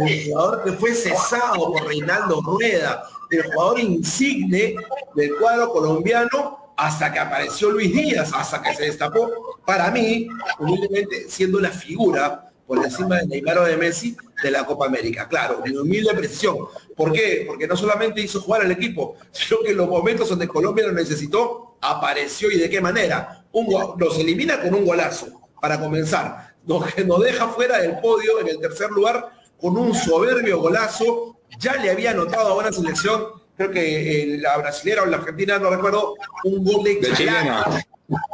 [0.00, 4.76] el jugador que fue cesado por Reinaldo Rueda, el jugador insigne
[5.14, 11.28] del cuadro colombiano hasta que apareció Luis Díaz, hasta que se destapó, para mí, humildemente,
[11.28, 15.28] siendo la figura por encima de Neymar o de Messi de la Copa América.
[15.28, 16.56] Claro, mi humilde precisión.
[16.96, 17.44] ¿Por qué?
[17.46, 20.92] Porque no solamente hizo jugar al equipo, sino que en los momentos donde Colombia lo
[20.92, 23.44] necesitó, apareció y de qué manera.
[23.52, 26.54] Un nos elimina con un golazo, para comenzar.
[26.64, 31.38] Nos, nos deja fuera del podio en el tercer lugar con un soberbio golazo.
[31.58, 35.58] Ya le había anotado a una selección creo que eh, la brasilera o la argentina,
[35.58, 37.84] no recuerdo, un gol de, Chalaca.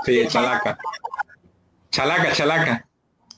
[0.04, 0.78] Sí, Chalaca.
[1.90, 2.88] Chalaca, Chalaca.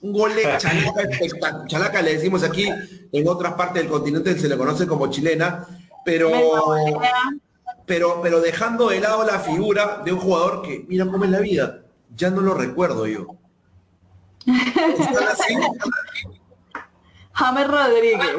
[0.04, 1.66] Un gol de Chalaca espectacular.
[1.66, 2.68] Chalaca le decimos aquí,
[3.10, 5.66] en otras partes del continente se le conoce como chilena,
[6.04, 6.30] pero,
[7.86, 11.40] pero, pero dejando de lado la figura de un jugador que, mira cómo es la
[11.40, 13.28] vida, ya no lo recuerdo yo.
[17.32, 18.36] James Rodríguez.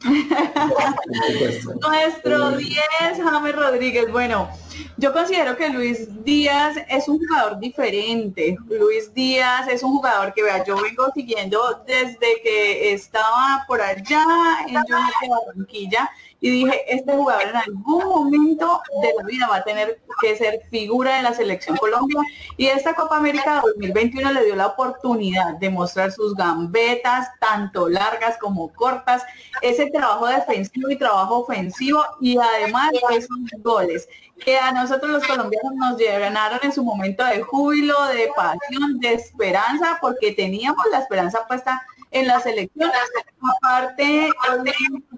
[1.80, 2.78] Nuestro 10,
[3.18, 4.10] James Rodríguez.
[4.12, 4.48] Bueno,
[4.96, 8.56] Yo considero que Luis Díaz es un jugador diferente.
[8.68, 14.24] Luis Díaz es un jugador que vea, yo vengo siguiendo desde que estaba por allá
[14.66, 19.56] en Junior de Barranquilla y dije, este jugador en algún momento de la vida va
[19.56, 22.20] a tener que ser figura de la selección Colombia
[22.56, 28.38] y esta Copa América 2021 le dio la oportunidad de mostrar sus gambetas, tanto largas
[28.38, 29.24] como cortas,
[29.62, 34.08] ese trabajo defensivo y trabajo ofensivo y además esos goles
[34.44, 39.14] que a nosotros los colombianos nos llenaron en su momento de júbilo, de pasión, de
[39.14, 42.96] esperanza, porque teníamos la esperanza puesta en las elecciones.
[43.56, 44.30] Aparte,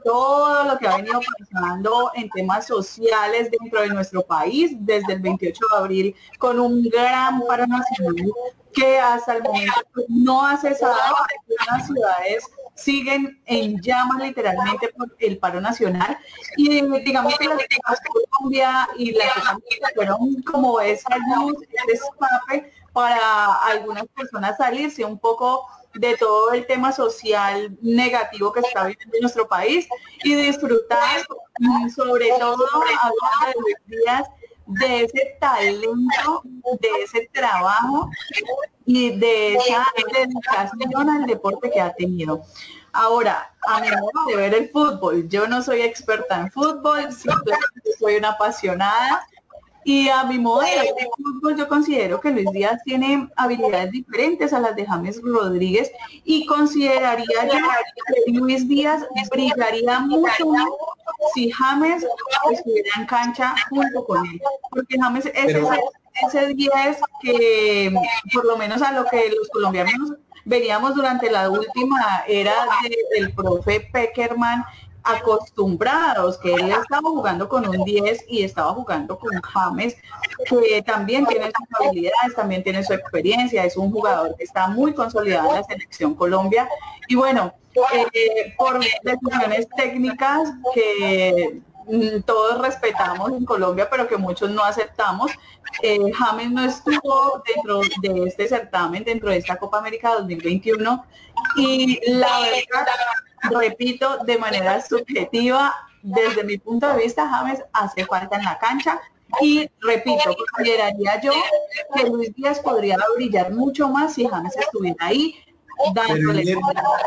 [0.04, 5.20] todo lo que ha venido pasando en temas sociales dentro de nuestro país desde el
[5.20, 8.30] 28 de abril con un gran paro nacional
[8.72, 10.94] que hasta el momento no ha cesado.
[11.70, 16.16] Las ciudades siguen en llamas literalmente por el paro nacional
[16.56, 17.66] y digamos que las de
[18.08, 25.18] Colombia y las de fueron como esa luz, ese escape para algunas personas salirse un
[25.18, 29.88] poco de todo el tema social negativo que está viviendo en nuestro país
[30.24, 31.20] y disfrutar
[31.94, 34.28] sobre todo hablando de días
[34.66, 36.42] de ese talento,
[36.80, 38.08] de ese trabajo
[38.86, 42.42] y de esa dedicación al deporte que ha tenido.
[42.92, 47.08] Ahora, a mi modo de ver el fútbol, yo no soy experta en fútbol,
[47.98, 49.26] soy una apasionada
[49.84, 54.60] y a mi modo de fútbol, yo considero que Luis Díaz tiene habilidades diferentes a
[54.60, 55.90] las de James Rodríguez
[56.24, 60.68] y consideraría que Luis Díaz brillaría mucho más
[61.34, 62.04] si James
[62.52, 64.40] estuviera en cancha junto con él.
[64.70, 65.56] Porque James es
[66.26, 66.72] ese, 10
[67.22, 67.94] que,
[68.34, 70.12] por lo menos a lo que los colombianos
[70.44, 72.54] veníamos durante la última era
[73.14, 74.64] del profe Peckerman
[75.02, 79.96] acostumbrados, que él estaba jugando con un 10 y estaba jugando con James,
[80.48, 84.92] que también tiene sus habilidades, también tiene su experiencia, es un jugador que está muy
[84.92, 86.68] consolidado en la selección Colombia.
[87.08, 87.52] Y bueno,
[88.12, 95.30] eh, por decisiones técnicas que mm, todos respetamos en Colombia, pero que muchos no aceptamos.
[95.82, 101.04] Eh, James no estuvo dentro de este certamen, dentro de esta Copa América 2021
[101.56, 102.86] y la verdad
[103.50, 109.00] repito, de manera subjetiva, desde mi punto de vista, James hace falta en la cancha.
[109.40, 111.32] Y repito, consideraría yo
[111.94, 115.36] que Luis Díaz podría brillar mucho más si James estuviera ahí.
[115.94, 116.58] Dándole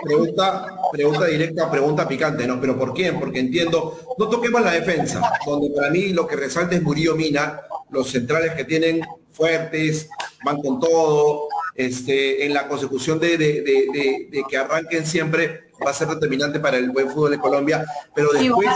[0.04, 2.60] pregunta, pregunta directa, pregunta picante, ¿no?
[2.60, 3.20] ¿Pero por quién?
[3.20, 7.62] Porque entiendo, no toquemos la defensa, donde para mí lo que resalta es Murillo Mina,
[7.92, 10.10] los centrales que tienen fuertes,
[10.44, 16.08] van con todo, este, en la consecución de, de que arranquen siempre va a ser
[16.08, 18.68] determinante para el buen fútbol de Colombia, pero después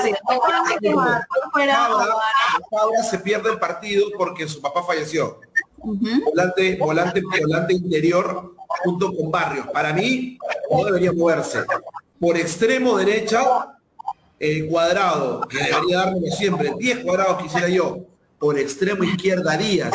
[2.72, 5.40] ahora se pierde el partido porque su papá falleció.
[5.78, 9.68] Volante, volante, volante interior junto con Barrios.
[9.68, 10.38] Para mí
[10.72, 11.64] no debería moverse.
[12.20, 13.78] Por extremo derecha,
[14.40, 18.00] el cuadrado, que debería darme siempre, 10 cuadrados quisiera yo.
[18.40, 19.94] Por extremo izquierda Díaz,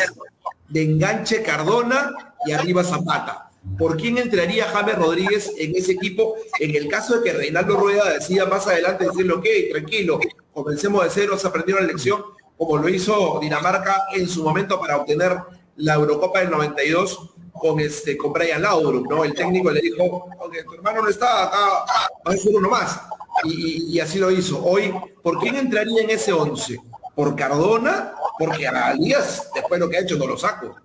[0.67, 2.11] de enganche Cardona
[2.45, 3.42] y arriba Zapata.
[3.77, 6.35] ¿Por quién entraría James Rodríguez en ese equipo?
[6.59, 10.19] En el caso de que Reinaldo Rueda decida más adelante decirle, ok, tranquilo,
[10.53, 12.23] comencemos de cero, se aprendió la lección,
[12.57, 15.37] como lo hizo Dinamarca en su momento para obtener
[15.77, 19.23] la Eurocopa del 92 con este con Brian Laudrup, ¿no?
[19.23, 21.85] El técnico le dijo, ok, tu hermano no está acá,
[22.27, 22.99] va a ser uno más.
[23.45, 24.63] Y, así lo hizo.
[24.63, 26.79] Hoy, ¿por quién entraría en ese 11?
[27.15, 28.13] ¿Por Cardona?
[28.37, 30.75] Porque a Díaz, después de lo que ha hecho, no lo saco.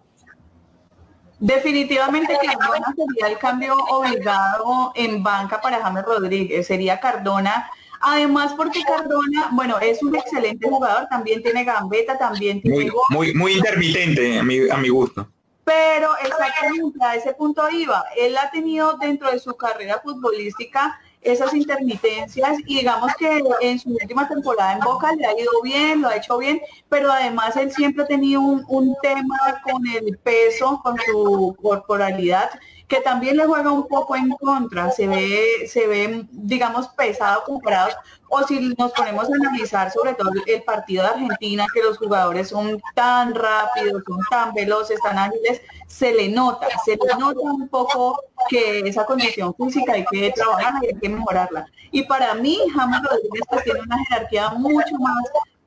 [1.41, 7.71] Definitivamente Cardona sería el cambio obligado en banca para James Rodríguez, sería Cardona.
[8.01, 12.91] Además, porque Cardona, bueno, es un excelente jugador, también tiene gambeta, también tiene...
[13.11, 15.29] Muy, muy, intermitente a mi, a mi gusto.
[15.65, 18.05] Pero exactamente a ese punto iba.
[18.17, 23.91] Él ha tenido dentro de su carrera futbolística esas intermitencias y digamos que en su
[23.91, 27.73] última temporada en Boca le ha ido bien, lo ha hecho bien, pero además él
[27.73, 32.51] siempre ha tenido un, un tema con el peso, con su corporalidad
[32.89, 37.91] que también le juega un poco en contra, se ve, se ve, digamos, pesado comparado,
[38.31, 42.49] o si nos ponemos a analizar sobre todo el partido de Argentina, que los jugadores
[42.49, 47.69] son tan rápidos, son tan veloces, tan ágiles, se le nota, se le nota un
[47.69, 51.67] poco que esa condición física hay que trabajarla y hay que mejorarla.
[51.91, 55.25] Y para mí, James Rodríguez pues, tiene una jerarquía mucho más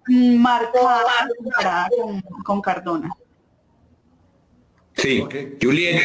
[0.07, 1.89] marcada comparada
[2.43, 3.11] con, Cardona.
[4.95, 5.23] Sí,
[5.61, 6.01] Julián.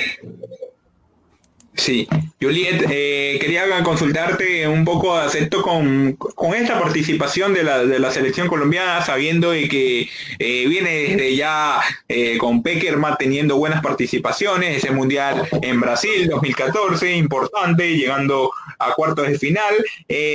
[1.77, 2.09] Sí,
[2.41, 8.11] Juliet, eh, quería consultarte un poco acepto con, con esta participación de la, de la,
[8.11, 10.09] selección colombiana, sabiendo de que
[10.39, 17.15] eh, viene desde ya eh, con Peckerman teniendo buenas participaciones, ese mundial en Brasil 2014,
[17.15, 19.75] importante, llegando a cuartos de final.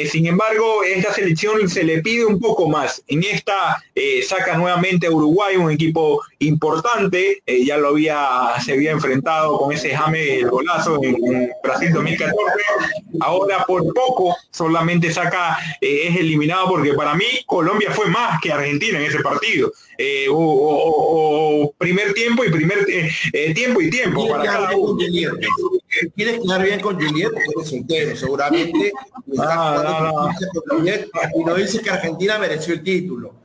[0.10, 3.04] Sin embargo, esta selección se le pide un poco más.
[3.08, 3.84] En esta
[4.28, 9.96] saca nuevamente a Uruguay, un equipo importante, ya lo había, se había enfrentado con ese
[9.96, 11.16] jame el golazo en,
[11.64, 12.36] Brasil 2014.
[13.20, 19.00] Ahora por poco solamente saca, es eliminado porque para mí Colombia fue más que Argentina
[19.00, 19.72] en ese partido.
[20.32, 22.86] O, primer tiempo y primer
[23.54, 24.28] tiempo y tiempo.
[24.28, 24.70] Para
[26.16, 27.32] ¿Quieres quedar bien con Juliet?
[27.64, 28.92] Soltero, seguramente.
[29.38, 30.30] Ah,
[31.36, 33.41] y no dice que Argentina mereció el título.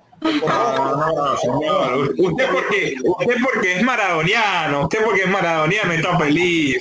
[2.17, 6.79] Usted porque, usted porque es maradoniano, usted porque es maradoniano está feliz.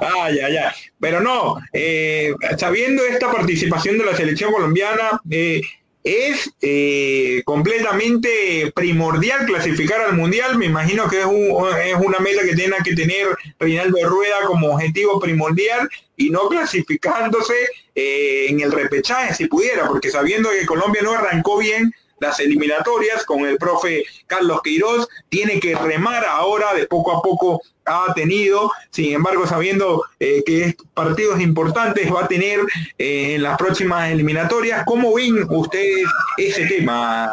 [0.00, 0.72] Ay, ay, ay.
[1.00, 5.60] Pero no, eh, sabiendo esta participación de la selección colombiana, eh,
[6.04, 10.56] es eh, completamente primordial clasificar al mundial.
[10.56, 13.26] Me imagino que es, es una meta que tiene que tener
[13.58, 17.54] Reinaldo Rueda como objetivo primordial y no clasificándose
[17.94, 23.46] en el repechaje si pudiera, porque sabiendo que Colombia no arrancó bien las eliminatorias con
[23.46, 29.14] el profe Carlos Queiroz, tiene que remar ahora de poco a poco ha tenido, sin
[29.14, 32.60] embargo sabiendo eh, que partidos importantes va a tener
[32.98, 37.30] eh, en las próximas eliminatorias, ¿cómo ven ustedes ese tema,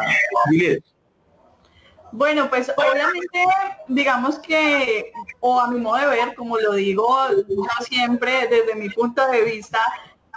[0.50, 0.82] Miguel?
[2.12, 3.44] Bueno, pues obviamente
[3.88, 8.88] digamos que, o a mi modo de ver, como lo digo yo siempre desde mi
[8.88, 9.80] punto de vista,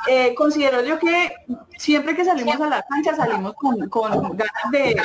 [0.07, 1.33] eh, considero yo que
[1.77, 4.95] siempre que salimos a la cancha salimos con, ganas de,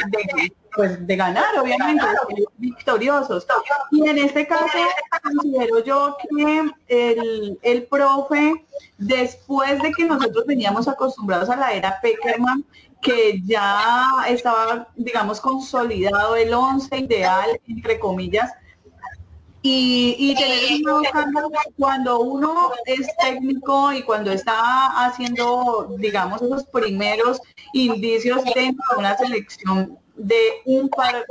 [0.75, 2.05] pues, de ganar, obviamente,
[2.59, 3.47] victoriosos.
[3.91, 4.79] Y en este caso
[5.23, 8.65] considero yo que el, el profe,
[8.99, 12.65] después de que nosotros veníamos acostumbrados a la era Peckerman,
[13.03, 18.51] que ya estaba, digamos, consolidado el 11 ideal, entre comillas,
[19.66, 21.42] y, y tener
[21.79, 27.40] cuando uno es técnico y cuando está haciendo, digamos, esos primeros
[27.72, 31.24] indicios dentro de una selección de un, país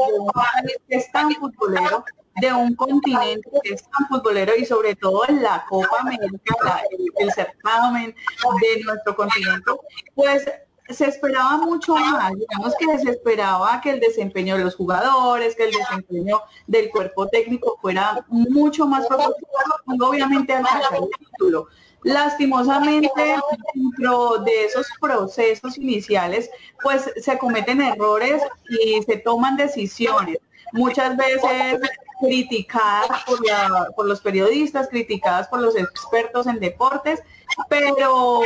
[0.89, 2.03] que es tan futbolero,
[2.41, 6.81] de un continente que es tan futbolero y sobre todo en la Copa América,
[7.19, 9.71] el certamen de nuestro continente,
[10.15, 10.43] pues
[10.89, 15.65] se esperaba mucho más, digamos que se esperaba que el desempeño de los jugadores, que
[15.65, 21.67] el desempeño del cuerpo técnico fuera mucho más proporcional, obviamente alcanzar el título.
[22.03, 23.37] Lastimosamente,
[23.73, 26.49] dentro de esos procesos iniciales,
[26.81, 30.37] pues se cometen errores y se toman decisiones.
[30.73, 31.79] Muchas veces
[32.19, 33.23] criticadas
[33.95, 37.21] por los periodistas, criticadas por los expertos en deportes,
[37.69, 38.41] pero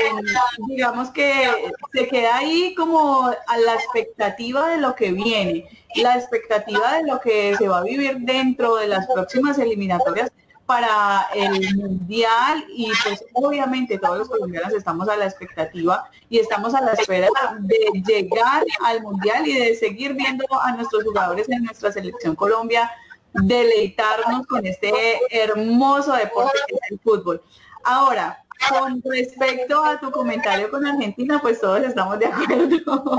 [0.67, 6.97] digamos que se queda ahí como a la expectativa de lo que viene, la expectativa
[6.97, 10.31] de lo que se va a vivir dentro de las próximas eliminatorias
[10.65, 16.75] para el mundial y pues obviamente todos los colombianos estamos a la expectativa y estamos
[16.75, 21.63] a la espera de llegar al mundial y de seguir viendo a nuestros jugadores en
[21.63, 22.91] nuestra selección Colombia
[23.33, 24.91] deleitarnos con este
[25.31, 27.41] hermoso deporte que es el fútbol.
[27.83, 32.67] Ahora, con respecto a tu comentario con Argentina, pues todos estamos de acuerdo.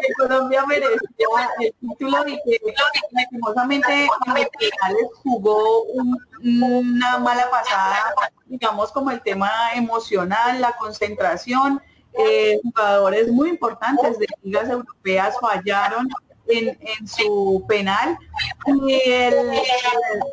[0.00, 1.26] que Colombia merecía
[1.60, 2.60] el título y que
[3.12, 5.82] lastimosamente en jugó
[6.42, 8.14] una mala pasada,
[8.46, 11.80] digamos como el tema emocional, la concentración.
[12.18, 16.08] Eh, jugadores muy importantes de ligas europeas fallaron
[16.48, 18.18] en, su penal.
[18.66, 19.50] Y el,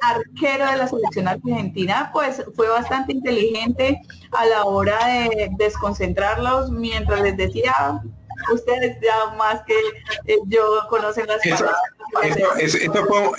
[0.01, 7.21] arquero de la selección argentina pues fue bastante inteligente a la hora de desconcentrarlos mientras
[7.21, 8.01] les decía
[8.51, 9.73] ustedes ya más que
[10.25, 11.65] eh, yo conocen las eso,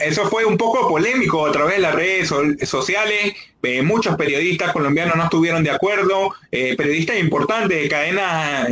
[0.01, 2.29] eso, fue, un poco polémico a través de las redes
[2.69, 3.35] sociales.
[3.63, 8.69] Eh, muchos periodistas colombianos no estuvieron de acuerdo, eh, periodistas importantes de cadenas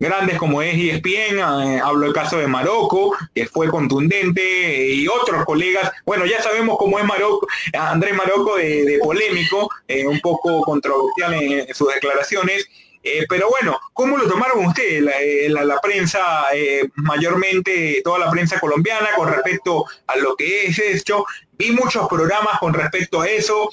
[0.00, 1.40] grandes como es ESPN,
[1.82, 6.98] hablo el caso de Marocco, que fue contundente, y otros colegas, bueno, ya sabemos cómo
[6.98, 9.68] es Marocco, Andrés Marocco de, polémico,
[10.06, 12.68] un poco controversial en sus declaraciones,
[13.10, 18.60] eh, pero bueno, ¿cómo lo tomaron ustedes, la, eh, prensa, eh, mayormente toda la prensa
[18.60, 21.24] colombiana, con respecto a lo que es esto?
[21.52, 23.70] Vi muchos programas con respecto a eso,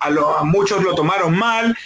[0.00, 1.76] a, muchos lo tomaron mal,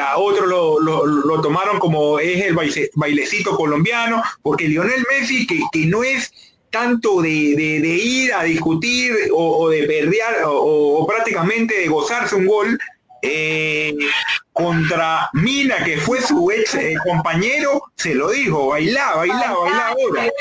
[0.00, 2.54] a otros lo, tomaron como es el
[2.94, 6.32] bailecito colombiano, porque Lionel Messi, que, no es
[6.70, 12.78] tanto de, ir a discutir o, de perder o, prácticamente de gozarse un gol,
[14.58, 20.32] contra Mina, que fue su ex eh, compañero, se lo dijo, bailá, bailá, bailá ahora.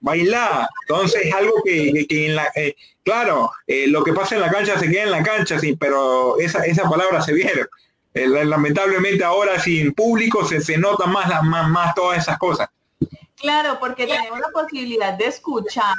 [0.00, 0.68] Bailá.
[0.88, 2.74] Entonces algo que, en la, eh,
[3.04, 6.66] claro, lo que pasa en la cancha se queda en la cancha, sí, pero esa,
[6.66, 7.68] esa palabra se vieron.
[8.14, 12.68] lamentablemente ahora sin público se, se notan más, más, más todas esas cosas.
[13.36, 15.94] Claro, porque tenemos la posibilidad de escuchar,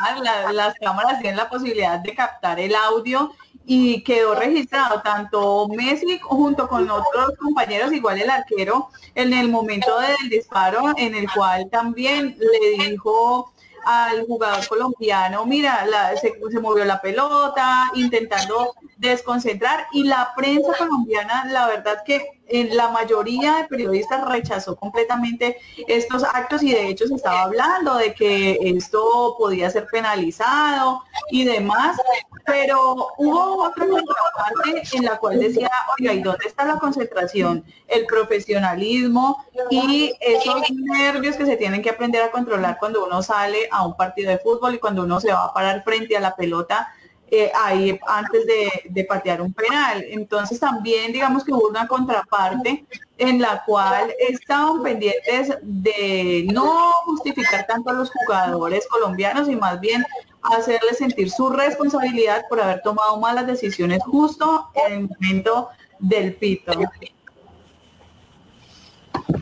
[0.51, 3.31] las cámaras tienen la posibilidad de captar el audio
[3.70, 9.99] y quedó registrado tanto Messi junto con otros compañeros, igual el arquero, en el momento
[9.99, 13.51] del disparo, en el cual también le dijo
[13.84, 21.45] al jugador colombiano, mira, se, se, movió la pelota, intentando desconcentrar y la prensa colombiana,
[21.45, 27.07] la verdad que en la mayoría de periodistas rechazó completamente estos actos y de hecho
[27.07, 31.97] se estaba hablando de que esto podía ser penalizado y demás,
[32.45, 35.69] pero hubo otra parte en la cual decía,
[35.99, 41.89] oiga, ¿y dónde está la concentración, el profesionalismo y esos nervios que se tienen que
[41.89, 45.33] aprender a controlar cuando uno sale a un partido de fútbol y cuando uno se
[45.33, 46.93] va a parar frente a la pelota
[47.30, 50.03] eh, ahí antes de, patear un penal.
[50.09, 52.86] Entonces también digamos que hubo una contraparte
[53.17, 59.80] en la cual estaban pendientes de no justificar tanto a los jugadores colombianos y más
[59.80, 60.05] bien
[60.41, 65.69] hacerles sentir su responsabilidad por haber tomado malas decisiones justo en el momento
[65.99, 66.73] del pito.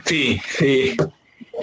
[0.05, 0.97] Sí, sí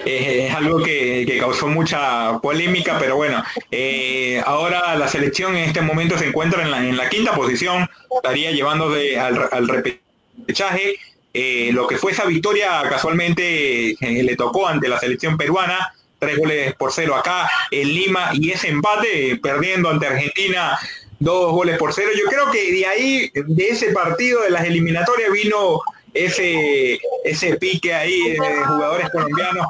[0.05, 6.17] es algo que, causó mucha polémica, pero bueno, eh, ahora la selección en este momento
[6.17, 10.95] se encuentra en la, quinta posición, estaría llevándose al, repechaje.
[11.35, 16.37] Eh, lo que fue esa victoria casualmente eh, le tocó ante la selección peruana, tres
[16.37, 20.77] goles por cero acá en Lima y ese empate perdiendo ante Argentina
[21.19, 22.11] dos goles por cero.
[22.17, 25.81] Yo creo que de ahí, de ese partido de las eliminatorias vino
[26.13, 29.67] ese, ese pique ahí de jugadores colombianos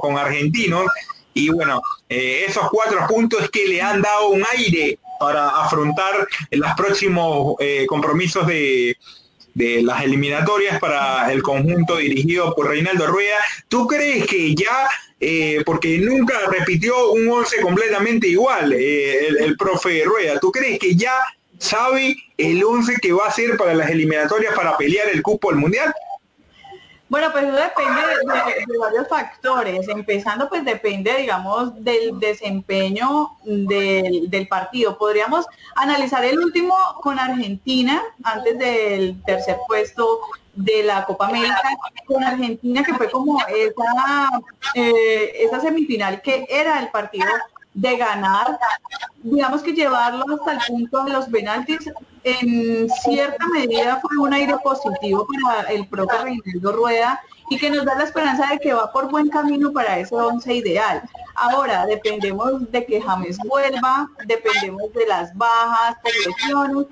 [0.00, 0.86] con, argentinos.
[1.32, 6.72] Y bueno, eh, esos cuatro puntos que le han dado un aire para afrontar los
[6.74, 8.96] próximos eh, compromisos de,
[9.54, 13.36] de las eliminatorias para el conjunto dirigido por Reinaldo Rueda.
[13.68, 14.88] ¿Tú crees que ya,
[15.20, 20.96] eh, porque nunca repitió un once completamente igual el, el, profe Rueda, ¿tú crees que
[20.96, 21.14] ya
[21.64, 25.56] sabe el 11 que va a ser para las eliminatorias para pelear el cupo al
[25.56, 25.92] Mundial?
[27.08, 28.00] Bueno, pues eso depende
[28.66, 29.88] de, varios factores.
[29.88, 34.98] Empezando, pues depende, digamos, del desempeño del, del, partido.
[34.98, 35.46] Podríamos
[35.76, 40.20] analizar el último con Argentina, antes del tercer puesto
[40.54, 41.60] de la Copa América,
[42.06, 44.28] con Argentina, que fue como esa,
[44.74, 47.26] eh, esa semifinal que era el partido
[47.74, 48.58] de ganar,
[49.22, 51.90] digamos que llevarlo hasta el punto de los penaltis,
[52.22, 57.20] en cierta medida fue un aire positivo para el propio Reinaldo Rueda
[57.50, 60.54] y que nos da la esperanza de que va por buen camino para ese once
[60.54, 61.02] ideal.
[61.34, 66.86] Ahora, dependemos de que James vuelva, dependemos de las bajas, lesiones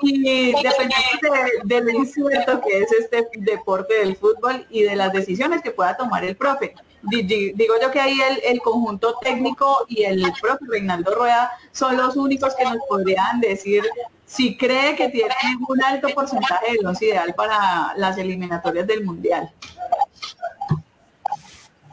[0.00, 5.62] y dependemos de, lo incierto que es este deporte del fútbol y de las decisiones
[5.62, 10.68] que pueda tomar el profe digo yo que ahí el, conjunto técnico y el propio
[10.70, 13.82] Reinaldo Rueda son los únicos que nos podrían decir
[14.24, 15.34] si cree que tiene
[15.68, 19.50] un alto porcentaje de los ideal para las eliminatorias del Mundial.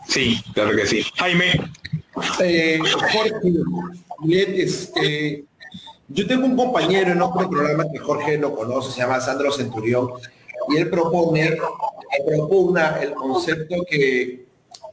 [0.07, 1.03] Sí, claro que sí.
[1.17, 1.53] Jaime.
[2.41, 2.79] Eh,
[3.13, 5.45] Jorge, este,
[6.07, 10.09] yo tengo un compañero en otro programa que Jorge lo conoce, se llama Sandro Centurión,
[10.69, 11.57] y él propone,
[12.25, 14.48] propone el concepto que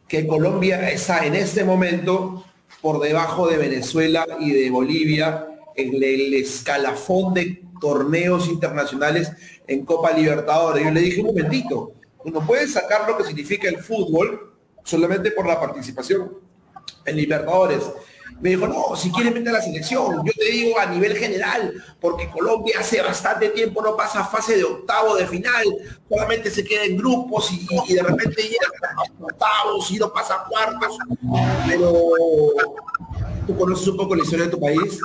[0.08, 2.44] que Colombia está en este momento
[2.80, 9.32] por debajo de Venezuela y de Bolivia en el escalafón de torneos internacionales
[9.66, 10.84] en Copa Libertadores.
[10.84, 11.92] Yo le dije un momentito,
[12.24, 14.54] uno puede sacar lo que significa el fútbol
[14.84, 16.32] solamente por la participación
[17.04, 17.82] en Libertadores,
[18.40, 21.72] me dijo, no, si quiere meter a la selección, yo te digo a nivel general,
[22.00, 25.64] porque Colombia hace bastante tiempo no pasa fase de octavo de final,
[26.08, 28.66] solamente se queda en grupos y, de repente llega
[28.96, 30.98] a octavos y no pasa cuartos.
[31.66, 31.92] Pero
[33.46, 35.00] tú conoces un poco la historia de tu país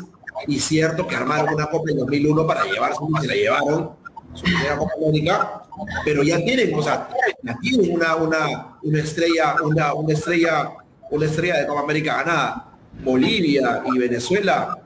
[0.48, 3.92] y cierto que armaron una Copa en 2001 para llevarse, se la llevaron,
[4.34, 5.64] su primera Copa América,
[6.04, 7.10] pero ya tienen, o sea,
[7.44, 10.72] ya tienen una, una, una estrella, una, una estrella,
[11.10, 12.71] una estrella de Copa América ganada
[13.04, 14.78] Bolivia y Venezuela,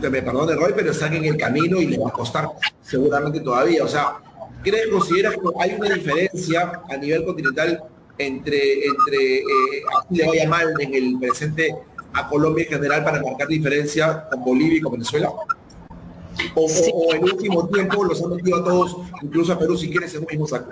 [0.00, 2.48] que me perdone Roy, pero están en el camino y le va a costar
[2.82, 3.84] seguramente todavía.
[3.84, 4.18] O sea,
[4.62, 7.82] ¿crees, consideras que hay una diferencia a nivel continental
[8.18, 9.44] entre, entre eh,
[9.98, 11.74] así le vaya mal en el presente
[12.12, 15.30] a Colombia en general para marcar diferencia con Bolivia y con Venezuela?
[16.54, 20.20] O, en último tiempo los han metido a todos, incluso a Perú si quieres en
[20.20, 20.70] un mismo saco.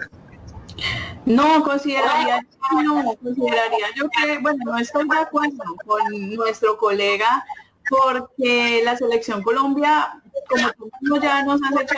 [1.27, 2.41] No, consideraría,
[2.85, 3.87] no, consideraría.
[3.97, 7.45] Yo que, bueno, no estoy de acuerdo con nuestro colega
[7.89, 10.71] porque la selección Colombia, como
[11.01, 11.95] tú ya nos has hecho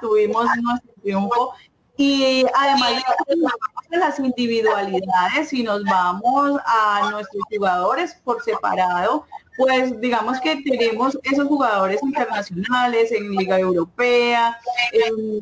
[0.00, 1.54] tuvimos nuestro triunfo
[1.96, 3.04] y además
[3.88, 9.26] de las individualidades, si nos vamos a nuestros jugadores por separado,
[9.56, 14.58] pues digamos que tenemos esos jugadores internacionales en Liga Europea,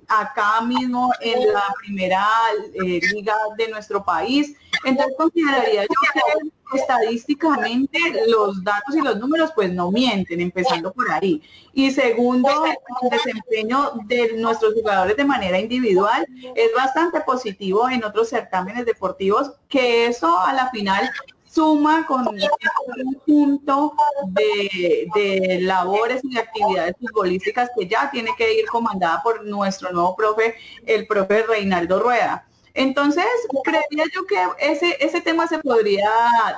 [0.08, 2.26] acá mismo en la primera
[2.74, 4.54] eh, liga de nuestro país.
[4.84, 7.98] Entonces consideraría yo que estadísticamente
[8.28, 11.42] los datos y los números pues no mienten, empezando por ahí.
[11.72, 18.28] Y segundo, el desempeño de nuestros jugadores de manera individual es bastante positivo en otros
[18.28, 21.10] certámenes deportivos, que eso a la final
[21.52, 22.40] suma con un
[22.86, 23.94] conjunto
[24.28, 30.16] de, de, labores y actividades futbolísticas que ya tiene que ir comandada por nuestro nuevo
[30.16, 30.54] profe,
[30.86, 32.46] el profe Reinaldo Rueda.
[32.74, 33.26] Entonces,
[33.64, 36.10] creía yo que ese, ese tema se podría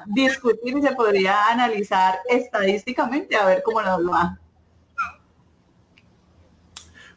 [0.07, 4.38] discutir y se podría analizar estadísticamente a ver cómo nos va.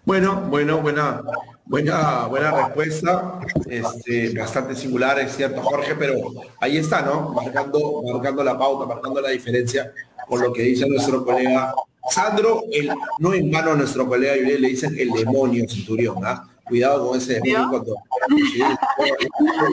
[0.03, 1.21] Bueno, bueno, buena,
[1.67, 3.39] buena, buena respuesta.
[3.69, 6.15] Este, bastante singular, es cierto, Jorge, pero
[6.59, 7.29] ahí está, ¿no?
[7.33, 9.91] Marcando, marcando la pauta, marcando la diferencia
[10.27, 11.73] con lo que dice nuestro colega
[12.09, 12.89] Sandro, el,
[13.19, 16.47] no en vano a nuestro colega Yuriel le dicen el demonio Centurión, ¿ah?
[16.63, 17.95] Cuidado con ese demonio cuando.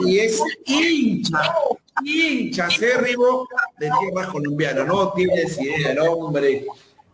[0.05, 1.55] y es hincha,
[2.03, 6.65] hincha acérrimo de tierras colombianas, no tienes idea, el hombre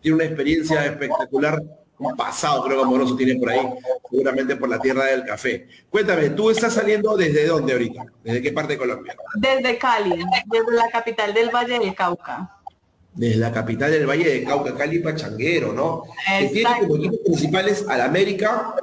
[0.01, 1.61] tiene una experiencia espectacular
[2.01, 3.61] un pasado creo que amoroso tiene por ahí,
[4.09, 5.67] seguramente por la tierra del café.
[5.89, 8.05] Cuéntame, ¿tú estás saliendo desde dónde ahorita?
[8.23, 9.15] ¿Desde qué parte de Colombia?
[9.35, 12.57] Desde Cali, desde la capital del Valle del Cauca.
[13.13, 16.03] Desde la capital del Valle del Cauca, Cali Pachanguero, ¿no?
[16.39, 18.73] Que tiene como equipos principales al América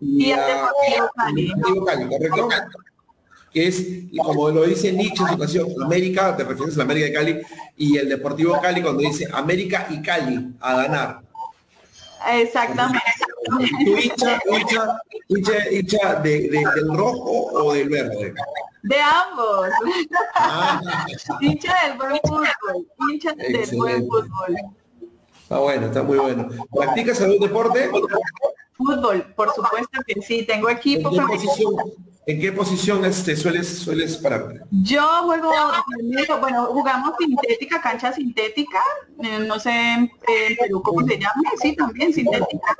[0.00, 0.70] y, a,
[1.14, 1.52] Cali.
[1.84, 2.48] Cali, ¿correcto?
[3.52, 3.86] que es,
[4.22, 7.42] como lo dice Nietzsche en su ocasión, América, te refieres a la América de Cali,
[7.76, 11.27] y el Deportivo Cali cuando dice América y Cali a ganar.
[12.26, 13.00] Exactamente.
[13.46, 14.98] ¿Tú hincha, hincha,
[15.28, 18.34] hincha, hincha de, del rojo o del verde?
[18.82, 19.68] De ambos.
[20.34, 20.80] Ah.
[21.40, 22.86] hincha del buen fútbol.
[23.10, 24.56] Hincha del buen fútbol.
[25.42, 26.48] Está bueno, está muy bueno.
[26.74, 27.90] ¿Practicas algún deporte?
[28.78, 30.44] Fútbol, por supuesto que sí.
[30.46, 31.10] Tengo equipo.
[32.28, 34.62] ¿En qué posición este, sueles, sueles parar?
[34.70, 35.50] Yo juego,
[36.40, 38.82] bueno, jugamos sintética, cancha sintética,
[39.22, 40.10] eh, no sé en,
[40.58, 42.76] Perú cómo se llama, sí, también sintética.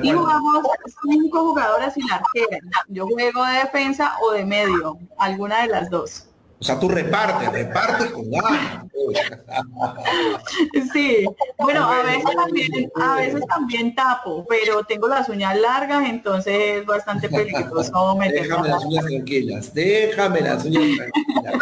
[0.00, 0.64] Y jugamos
[1.10, 2.58] cinco jugadoras y la arquera.
[2.86, 6.28] Yo juego de defensa o de medio, alguna de las dos.
[6.64, 8.84] O sea, tú repartes, repartes con ganas.
[10.94, 11.26] Sí,
[11.58, 16.86] bueno, a veces también, a veces también tapo, pero tengo las uñas largas, entonces es
[16.86, 21.54] bastante peligroso Déjame las uñas tranquilas, déjame las uñas tranquilas.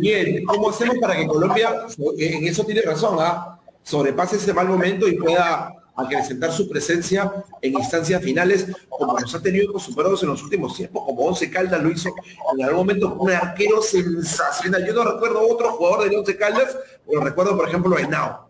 [0.00, 1.70] Bien, ¿cómo hacemos para que Colombia,
[2.18, 3.58] en eso tiene razón, ¿ah?
[3.82, 9.42] sobrepase ese mal momento y pueda acrecentar su presencia en instancias finales, como nos ha
[9.42, 12.14] tenido acostumbrados en los últimos tiempos, como Once Caldas lo hizo
[12.56, 14.86] en algún momento un arquero sensacional.
[14.86, 16.76] Yo no recuerdo otro jugador de Once Caldas,
[17.06, 18.48] pero recuerdo, por ejemplo, a Henao.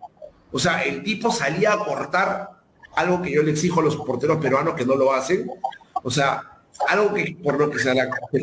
[0.52, 2.50] O sea, el tipo salía a cortar
[2.94, 5.50] algo que yo le exijo a los porteros peruanos que no lo hacen.
[6.02, 6.52] O sea,
[6.88, 7.94] algo que por lo que se,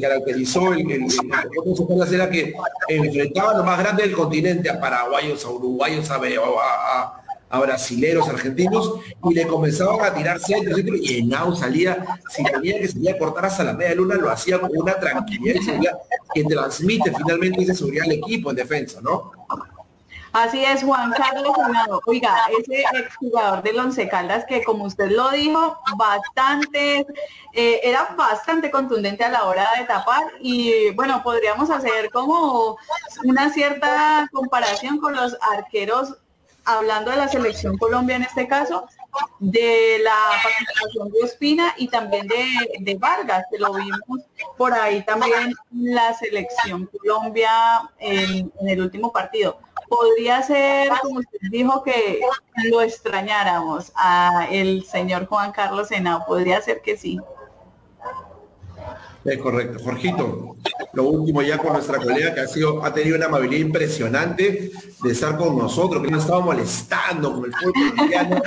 [0.02, 2.54] caracterizó el, el, el, era que
[2.88, 7.18] enfrentaba lo más grande del continente, a paraguayos, a uruguayos, a, a, a
[7.58, 8.93] brasileros, argentinos,
[9.24, 13.18] y le comenzaban a tirar centro, centro, y Henao salía, si tenía que salir a
[13.18, 15.97] cortar hasta la media luna, lo hacía con una tranquilidad y seguridad
[16.34, 19.32] que transmite finalmente esa seguridad al equipo en defensa, ¿no?
[20.32, 21.58] Así es, Juan Carlos
[22.06, 27.06] Oiga, ese exjugador del Once Caldas que como usted lo dijo, bastante,
[27.54, 32.78] eh, era bastante contundente a la hora de tapar y bueno, podríamos hacer como
[33.24, 36.16] una cierta comparación con los arqueros
[36.78, 38.88] hablando de la selección Colombia en este caso,
[39.39, 43.99] de la participación de Espina y también de, Vargas, que lo vimos
[44.57, 47.51] por ahí también la selección Colombia
[47.99, 49.57] en, el último partido.
[49.88, 52.22] Podría ser, como usted dijo, que
[52.65, 57.20] lo extrañáramos a el señor Juan Carlos Senao, podría ser que sí.
[59.30, 59.80] Es correcto.
[59.84, 60.55] Jorgito,
[60.93, 64.71] lo último ya con nuestra colega que ha sido, ha tenido una amabilidad impresionante
[65.03, 68.41] de estar con nosotros, que nos estaba molestando con el fútbol colombiano.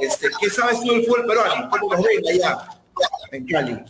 [0.00, 1.70] Este, ¿Qué sabes tú del fútbol peruano?
[1.70, 2.68] ¿Cómo nos ven allá
[3.30, 3.84] en Cali?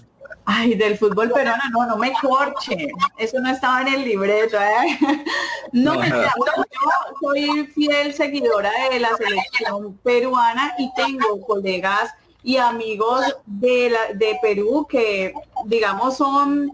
[0.45, 2.89] Ay, del fútbol peruano, no, no me corche.
[3.17, 4.59] Eso no estaba en el libreto.
[4.59, 5.25] ¿eh?
[5.73, 6.27] No, me yo
[7.21, 12.15] soy fiel seguidora de la selección peruana y tengo colegas
[12.47, 15.35] y amigos de, la, de Perú que,
[15.65, 16.71] digamos, son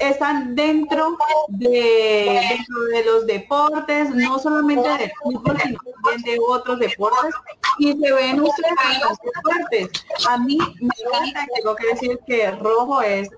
[0.00, 6.80] están dentro de, dentro de los deportes, no solamente del fútbol, sino también de otros
[6.80, 7.34] deportes,
[7.78, 9.88] y se ven ustedes bastante fuertes.
[10.28, 13.28] A mí me encanta, tengo que decir que Rojo es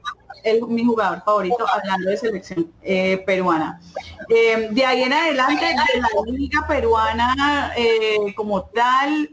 [0.68, 3.80] mi jugador favorito hablando de selección eh, peruana.
[4.28, 9.30] Eh, de ahí en adelante, de la liga peruana eh, como tal,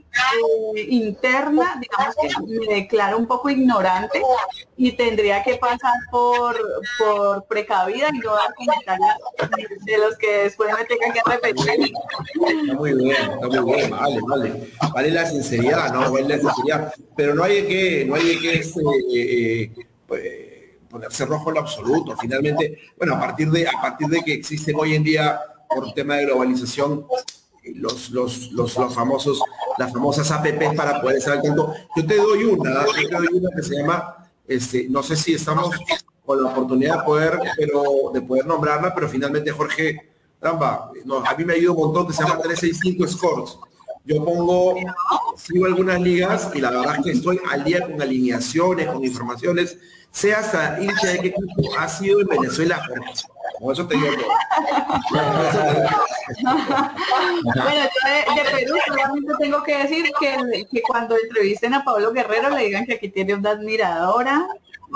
[0.88, 4.22] interna, digamos que me declaro un poco ignorante
[4.78, 6.58] y tendría que pasar por,
[6.98, 9.20] por precavida y no dar comentarios
[9.86, 11.92] de los que después me tengan que repetir.
[11.92, 14.70] Está muy bien, está muy bien, vale, vale.
[14.94, 16.12] Vale la sinceridad, ¿no?
[16.12, 16.94] Vale la sinceridad.
[17.16, 19.72] Pero no hay que, no hay que este,
[20.08, 20.55] pues,
[20.96, 22.16] ponerse rojo en absoluto.
[22.16, 25.38] Finalmente, bueno, a partir de, a partir de que existen hoy en día,
[25.70, 27.06] por tema de globalización,
[27.76, 29.42] los, los, los, famosos,
[29.78, 31.74] las famosas APP para poder estar al tanto.
[31.98, 35.34] Yo te doy una, yo te doy una que se llama, este, no sé si
[35.34, 35.70] estamos
[36.26, 37.84] con la oportunidad de poder, pero
[38.14, 42.08] de poder nombrarla, pero finalmente Jorge Trampa, no, a mí me ha ayudado un montón
[42.08, 43.58] que se llama 365 Scores.
[44.06, 44.76] Yo pongo,
[45.36, 49.78] sigo algunas ligas y la verdad es que estoy al día con alineaciones, con informaciones
[50.16, 52.82] sea hasta hincha de qué equipo ha sido en Venezuela,
[53.60, 54.08] Con eso te digo
[55.12, 55.44] bueno,
[57.54, 62.64] yo de, Perú solamente tengo que decir que, que, cuando entrevisten a Pablo Guerrero le
[62.64, 64.48] digan que aquí tiene una admiradora.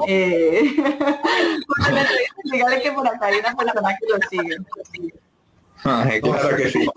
[0.08, 0.74] Eh,
[2.46, 4.58] dígale que por acá hay una persona que lo sigue.
[6.22, 6.90] claro que sí.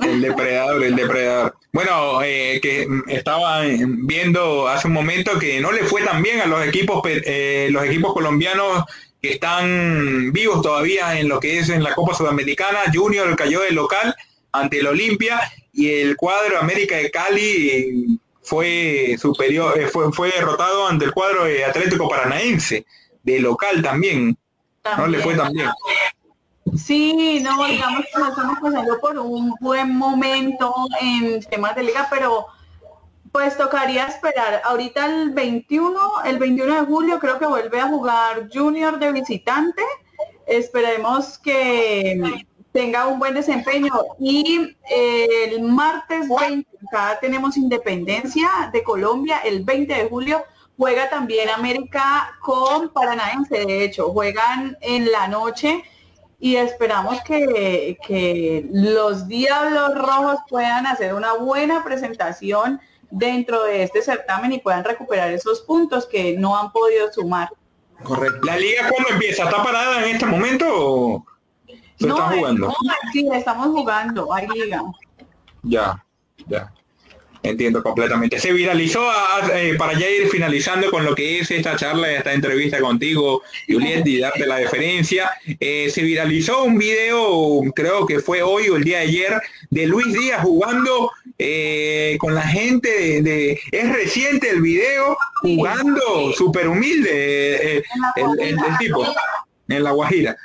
[0.00, 1.56] El depredador, el depredador.
[1.72, 6.46] Bueno, eh, que estaba viendo hace un momento que no le fue tan bien a
[6.46, 8.84] los equipos, eh, los equipos colombianos
[9.20, 12.80] que están vivos todavía en lo que es en la Copa Sudamericana.
[12.92, 14.14] Junior cayó de local
[14.52, 15.40] ante el Olimpia
[15.72, 21.44] y el cuadro América de Cali fue superior, eh, fue, fue derrotado ante el cuadro
[21.44, 22.86] de Atlético Paranaense,
[23.22, 24.36] de local también.
[24.96, 25.68] No le fue tan bien.
[26.74, 32.08] Sí, no, digamos que no estamos pasando por un buen momento en temas de liga,
[32.10, 32.46] pero
[33.32, 34.62] pues tocaría esperar.
[34.64, 39.82] Ahorita el 21, el 21 de julio creo que vuelve a jugar Junior de visitante.
[40.46, 43.92] Esperemos que tenga un buen desempeño.
[44.18, 50.42] Y el martes 20, acá tenemos Independencia de Colombia, el 20 de julio
[50.76, 55.82] juega también América con Paranaense, de hecho, juegan en la noche
[56.38, 62.80] y esperamos que, los Diablos Rojos puedan hacer una buena presentación
[63.10, 67.48] dentro de este certamen y puedan recuperar esos puntos que no han podido sumar.
[68.02, 68.40] Correcto.
[68.44, 69.44] ¿La liga cuándo empieza?
[69.44, 71.26] ¿Está parada en este momento o
[72.00, 72.74] no, jugando?
[73.12, 74.82] sí, estamos jugando, hay liga.
[75.62, 76.04] Ya,
[76.46, 76.72] ya.
[77.46, 78.40] Entiendo completamente.
[78.40, 79.08] Se viralizó
[79.54, 84.04] eh, para ya ir finalizando con lo que es esta charla, esta entrevista contigo, Juliet,
[84.06, 85.30] y darte la deferencia.
[85.60, 89.40] Eh, se viralizó un video, creo que fue hoy o el día de ayer,
[89.70, 96.66] de Luis Díaz jugando eh, con la gente de, es reciente el video, jugando súper
[96.66, 97.84] humilde
[98.16, 99.06] el, tipo
[99.68, 100.36] en la Guajira.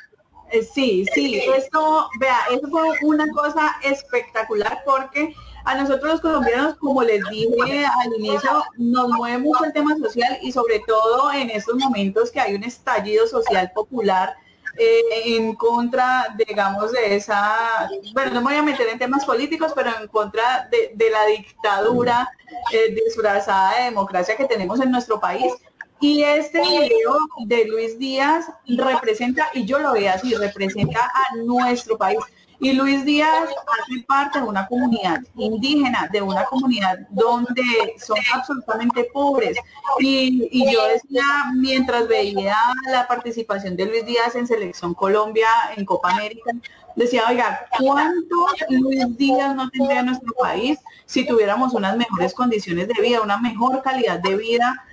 [0.73, 5.33] Sí, sí, esto, vea, eso fue una cosa espectacular porque
[5.63, 10.37] a nosotros los colombianos, como les dije al inicio, nos mueve mucho el tema social
[10.41, 14.35] y sobre todo en estos momentos que hay un estallido social popular
[14.77, 19.73] eh, en contra, digamos, de esa, bueno, no me voy a meter en temas políticos,
[19.75, 22.29] pero en contra de, la dictadura
[22.71, 25.51] eh, disfrazada de democracia que tenemos en nuestro país.
[25.99, 31.97] Y este video de Luis Díaz representa, y yo lo veo así, representa a nuestro
[31.97, 32.17] país.
[32.61, 37.63] Y Luis Díaz hace parte de una comunidad indígena, de una comunidad donde
[37.97, 39.57] son absolutamente pobres.
[39.99, 41.23] Y, yo decía,
[41.55, 42.55] mientras veía
[42.91, 46.51] la participación de Luis Díaz en Selección Colombia, en Copa América,
[46.95, 53.01] decía, oiga, ¿cuántos Luis Díaz no tendría nuestro país si tuviéramos unas mejores condiciones de
[53.01, 54.85] vida, una mejor calidad de vida?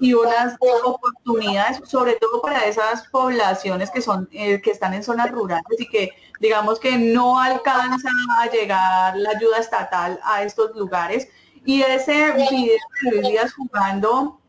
[0.00, 5.30] Y unas oportunidades, sobre todo para esas poblaciones que son eh, que están en zonas
[5.30, 11.28] rurales y que digamos que no alcanza a llegar la ayuda estatal a estos lugares.
[11.64, 14.40] Y ese video de Luis Díaz jugando,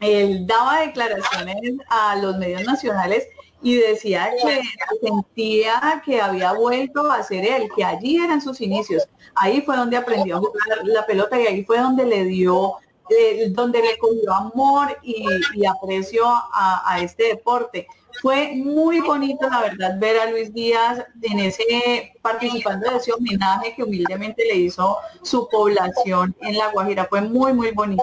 [0.00, 3.26] él daba declaraciones a los medios nacionales
[3.62, 4.62] y decía que
[5.02, 9.08] sentía que había vuelto a ser él, que allí eran sus inicios.
[9.34, 12.74] Ahí fue donde aprendió a jugar la pelota y ahí fue donde le dio
[13.10, 17.86] eh, donde le cogió amor y, aprecio a, este deporte.
[18.20, 23.74] Fue muy bonito, la verdad, ver a Luis Díaz en ese participando de ese homenaje
[23.74, 27.04] que humildemente le hizo su población en La Guajira.
[27.04, 28.02] Fue muy, muy bonito.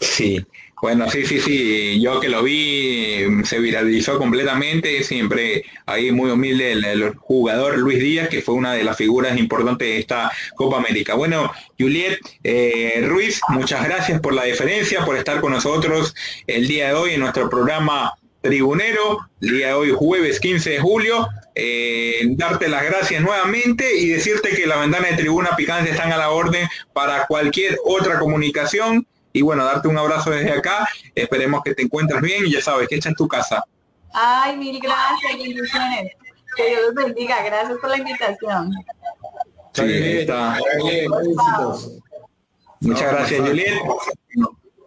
[0.00, 0.44] Sí,
[0.82, 6.72] bueno, sí, sí, sí, yo que lo vi se viralizó completamente, siempre ahí muy humilde
[6.72, 11.14] el, jugador Luis Díaz, que fue una de las figuras importantes de esta Copa América.
[11.14, 16.16] Bueno, Juliet eh, Ruiz, muchas gracias por la deferencia, por estar con nosotros
[16.48, 20.80] el día de hoy en nuestro programa Tribunero, el día de hoy jueves 15 de
[20.80, 21.28] julio.
[21.54, 26.16] Eh, darte las gracias nuevamente y decirte que la ventana de tribuna picante están a
[26.16, 30.88] la orden para cualquier otra comunicación y bueno, darte un abrazo desde acá.
[31.14, 33.64] Esperemos que te encuentres bien y ya sabes que esta es tu casa.
[34.12, 36.12] Ay, mil gracias, bendiciones.
[36.56, 37.42] Que Dios los bendiga.
[37.42, 38.72] Gracias por la invitación.
[39.72, 40.58] Sí, está.
[42.80, 43.80] Muchas gracias, Juliet.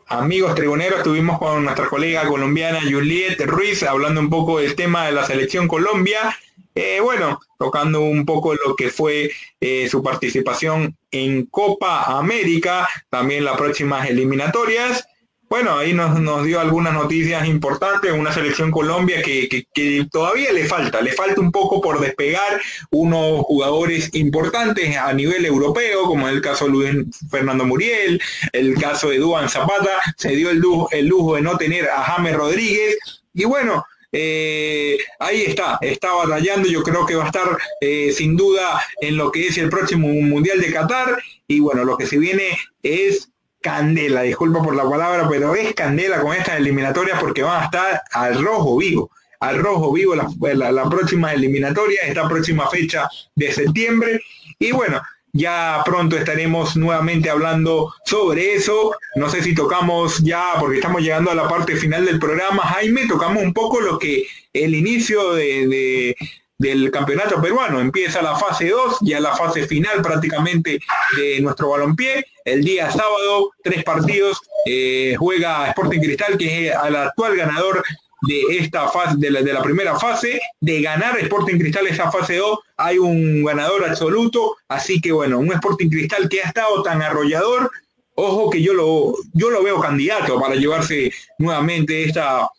[0.08, 5.14] Amigos tribuneros, estuvimos con nuestra colega colombiana Juliet Ruiz hablando un poco del tema de
[5.14, 6.38] la selección Colombia
[6.76, 13.46] eh, bueno, tocando un poco lo que fue eh, su participación en Copa América, también
[13.46, 15.08] las próximas eliminatorias.
[15.48, 21.02] Bueno, ahí nos, dio algunas noticias importantes, una selección Colombia que, que, todavía le falta,
[21.02, 22.60] le falta un poco por despegar
[22.90, 26.90] unos jugadores importantes a nivel europeo, como es el caso de Luis
[27.30, 28.20] Fernando Muriel,
[28.52, 32.02] el caso de Duan Zapata, se dio el lujo, el lujo de no tener a
[32.02, 32.98] James Rodríguez,
[33.34, 33.86] y bueno,
[34.18, 39.18] eh, ahí está, está batallando, yo creo que va a estar eh, sin duda en
[39.18, 41.22] lo que es el próximo Mundial de Qatar.
[41.50, 43.28] Y bueno, lo que se viene es
[43.60, 48.02] candela, disculpa por la palabra, pero es candela con estas eliminatorias porque van a estar
[48.14, 49.12] al rojo vivo,
[49.42, 54.22] al rojo vivo la, la próxima eliminatoria, esta próxima fecha de septiembre.
[54.60, 55.02] Y bueno,
[55.36, 58.96] ya pronto estaremos nuevamente hablando sobre eso.
[59.16, 63.06] No sé si tocamos ya, porque estamos llegando a la parte final del programa, Jaime,
[63.06, 66.16] tocamos un poco lo que el inicio de,
[66.58, 67.82] del campeonato peruano.
[67.82, 70.80] Empieza la fase 2, ya la fase final prácticamente
[71.18, 72.26] de nuestro balompié.
[72.46, 77.84] El día sábado, tres partidos, eh, juega Sporting Cristal, que es el actual ganador
[78.28, 82.98] de esta fase, de la, primera fase, de ganar Sporting Cristal esa fase 2, hay
[82.98, 87.72] un ganador absoluto, así que bueno, un Sporting Cristal que ha estado tan arrollador,
[88.16, 92.50] ojo que yo lo, yo lo veo candidato para llevarse nuevamente esta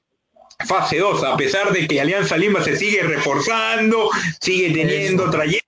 [0.67, 4.11] fase 2, a pesar de que Alianza Lima se sigue reforzando,
[4.41, 5.63] sigue teniendo, trayendo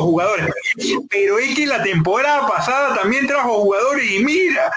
[0.00, 0.46] jugadores,
[1.08, 4.70] pero es que la temporada pasada también trajo jugadores y mira,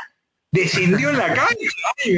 [0.56, 1.70] descendió en la calle,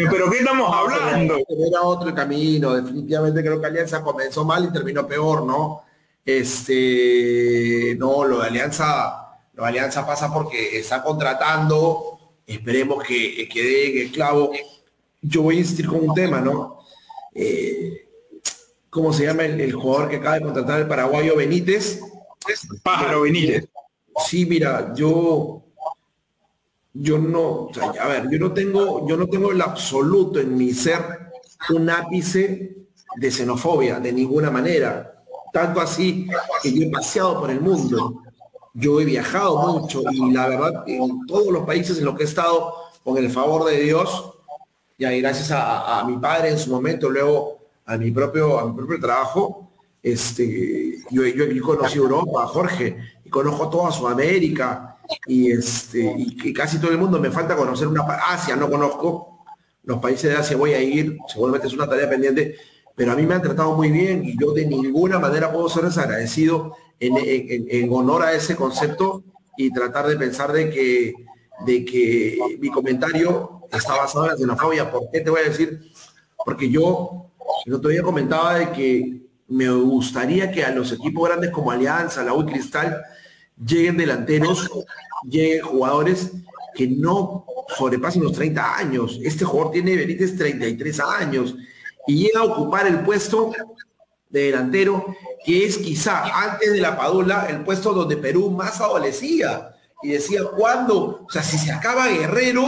[0.10, 1.36] pero ¿qué estamos hablando?
[1.36, 5.84] Era otro camino, definitivamente creo que Alianza comenzó mal y terminó peor, ¿no?
[6.26, 13.92] Este, no, lo de Alianza, lo de Alianza pasa porque está contratando, esperemos que quede
[13.92, 14.52] en el clavo.
[15.22, 16.80] Yo voy a insistir con un tema, ¿no?
[17.34, 18.08] Eh,
[18.90, 22.00] ¿Cómo se llama el, jugador que acaba de contratar el paraguayo Benítez?
[22.84, 23.68] Pájaro Benítez.
[24.26, 25.66] Sí, mira, yo
[27.00, 27.70] yo no,
[28.00, 31.32] a ver, yo no tengo, yo no tengo el absoluto en mi ser
[31.70, 35.24] un ápice de xenofobia, de ninguna manera.
[35.52, 36.28] Tanto así
[36.62, 38.22] que yo he paseado por el mundo,
[38.74, 42.28] yo he viajado mucho y la verdad en todos los países en los que he
[42.28, 42.74] estado,
[43.04, 44.34] con el favor de Dios,
[44.98, 48.76] y ahí gracias a, mi padre en su momento, luego a mi propio, a mi
[48.76, 49.72] propio trabajo,
[50.04, 56.80] este, yo, yo, yo conocí Europa, Jorge, y conozco toda Sudamérica, y, este, y casi
[56.80, 59.43] todo el mundo me falta conocer una Asia, no conozco,
[59.84, 62.55] los países de Asia voy a ir, seguramente es una tarea pendiente,
[62.95, 65.84] pero a mí me han tratado muy bien y yo de ninguna manera puedo ser
[65.84, 69.23] desagradecido en, en, honor a ese concepto
[69.57, 71.13] y tratar de pensar de que,
[71.65, 74.89] de que mi comentario está basado en la xenofobia.
[74.89, 75.91] ¿Por qué te voy a decir?
[76.43, 77.32] Porque yo
[77.65, 82.23] el otro día comentaba de que me gustaría que a los equipos grandes como Alianza,
[82.23, 83.01] la U Cristal,
[83.66, 84.70] lleguen delanteros,
[85.24, 86.32] lleguen jugadores
[86.76, 87.45] que no
[87.76, 89.20] sobrepasen los 30 años.
[89.24, 91.55] Este jugador tiene Benítez 33 años
[92.05, 93.51] y llega a ocupar el puesto
[94.30, 95.05] de delantero,
[95.43, 99.74] que es quizá antes de la Padula el puesto donde Perú más adolecía.
[100.03, 101.26] Y decía, ¿cuándo?
[101.28, 102.66] O sea, si se acaba Guerrero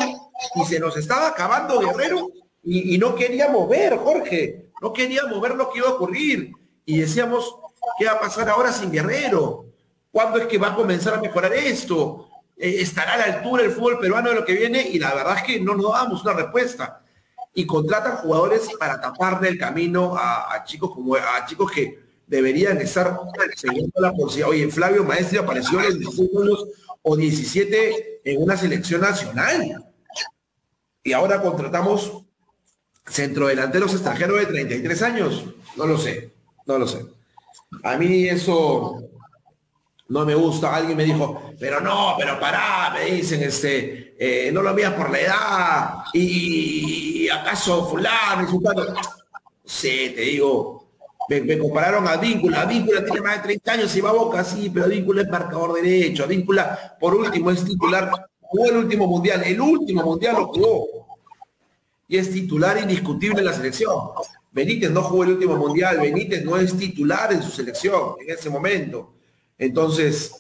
[0.55, 2.29] y se nos estaba acabando Guerrero
[2.63, 6.51] y, y no queríamos ver, Jorge, no queríamos ver lo que iba a ocurrir.
[6.85, 7.55] Y decíamos,
[7.99, 9.68] ¿qué va a pasar ahora sin Guerrero?
[10.11, 12.29] ¿Cuándo es que va a comenzar a mejorar esto?
[12.57, 14.87] Eh, ¿Estará a la altura el fútbol peruano de lo que viene?
[14.87, 17.01] Y la verdad es que no nos damos una respuesta.
[17.53, 23.19] Y contratan jugadores para taparle el camino a, chicos como a chicos que deberían estar
[23.55, 24.49] siguiendo la posibilidad.
[24.49, 26.67] Oye, Flavio Maestri apareció en los
[27.01, 29.85] o 17 en una selección nacional.
[31.03, 32.23] Y ahora contratamos
[33.07, 35.45] centrodelanteros extranjeros de 33 años.
[35.75, 36.31] No lo sé,
[36.65, 37.05] no lo sé.
[37.83, 39.09] A mí eso
[40.09, 40.75] no me gusta.
[40.75, 45.09] Alguien me dijo, pero no, pero pará, me dicen, este, eh, no lo veas por
[45.09, 48.93] la edad, y, acaso fulano y fulano.
[49.63, 50.89] Sí, te digo,
[51.29, 54.71] me, compararon a Víncula, Víncula tiene más de 30 años y va a boca, sí,
[54.73, 59.61] pero Víncula es marcador derecho, Víncula, por último, es titular, jugó el último mundial, el
[59.61, 60.87] último mundial lo jugó.
[62.07, 63.95] Y es titular indiscutible en la selección.
[64.51, 68.49] Benítez no jugó el último mundial, Benítez no es titular en su selección en ese
[68.49, 69.18] momento.
[69.59, 70.31] Entonces,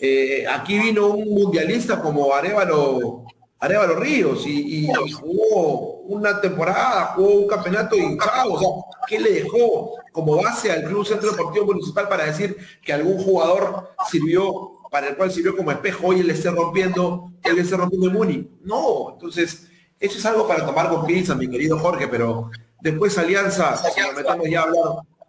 [0.00, 3.24] eh, aquí vino un mundialista como Arevalo,
[3.60, 8.68] Arevalo Ríos y, jugó una temporada, jugó un campeonato y chao, o sea,
[9.06, 13.94] ¿qué le dejó como base al Club Centro Deportivo Municipal para decir que algún jugador
[14.10, 18.08] sirvió, para el cual sirvió como espejo, él le esté rompiendo, él le esté rompiendo
[18.08, 18.50] el Muni?
[18.62, 19.68] No, entonces,
[20.00, 22.50] eso es algo para tomar con pinzas, mi querido Jorge, pero
[22.80, 24.84] después Alianza, si nos metemos ya a hablar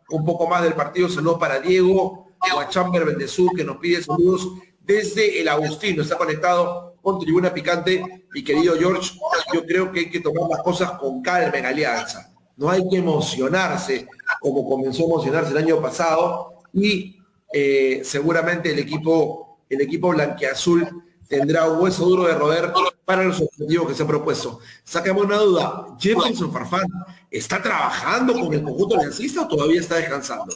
[0.09, 2.24] un poco más del partido, saludos para Diego,
[2.59, 6.03] a Chamber Bendezú, que nos pide saludos desde el Agustino.
[6.03, 8.25] Está conectado con Tribuna Picante.
[8.33, 9.17] Mi querido George,
[9.53, 12.33] yo creo que hay que tomar las cosas con calma en Alianza.
[12.57, 14.07] No hay que emocionarse
[14.39, 17.17] como comenzó a emocionarse el año pasado y
[17.51, 22.71] eh, seguramente el equipo, el equipo blanqueazul tendrá un hueso duro de roder
[23.03, 24.59] para los objetivos que se ha propuesto.
[24.83, 26.87] Sácame una duda, Jefferson Farfán,
[27.29, 30.55] ¿está trabajando con el conjunto aliancista o todavía está descansando?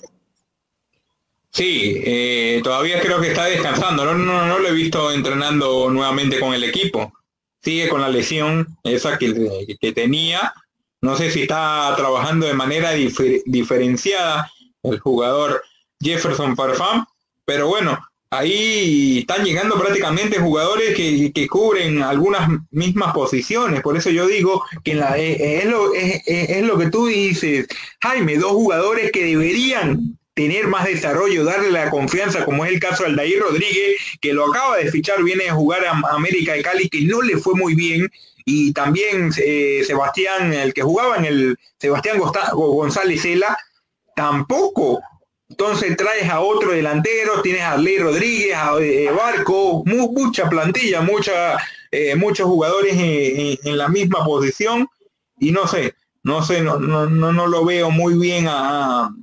[1.52, 4.06] Sí, eh, todavía creo que está descansando.
[4.06, 7.14] No, no, no lo he visto entrenando nuevamente con el equipo.
[7.62, 10.54] Sigue con la lesión esa que, que tenía.
[11.02, 14.52] No sé si está trabajando de manera diferenciada
[14.84, 15.62] el jugador
[16.02, 17.06] Jefferson Farfán,
[17.46, 17.98] pero bueno,
[18.30, 23.82] ahí están llegando prácticamente jugadores que, que, cubren algunas mismas posiciones.
[23.82, 27.08] Por eso yo digo que en eh, eh, es, lo, es, es, lo que tú
[27.08, 27.68] dices,
[28.02, 33.04] Jaime, dos jugadores que deberían tener más desarrollo, darle la confianza, como es el caso
[33.04, 36.88] de Aldair Rodríguez, que lo acaba de fichar, viene a jugar a América de Cali,
[36.88, 38.10] que no le fue muy bien,
[38.46, 42.20] y también eh, Sebastián, el que jugaba en el Sebastián
[42.54, 43.58] González Cela,
[44.16, 45.02] tampoco.
[45.50, 51.58] Entonces traes a otro delantero, tienes a Ley Rodríguez, a eh, Barco, mucha plantilla, mucha,
[51.92, 54.88] eh, muchos jugadores en, la misma posición,
[55.38, 59.14] y no sé, no sé, no, no, no, lo veo muy bien a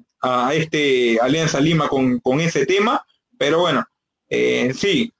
[0.52, 3.04] este Alianza Lima con, ese tema,
[3.38, 3.84] pero bueno,
[4.28, 5.12] eh, sí,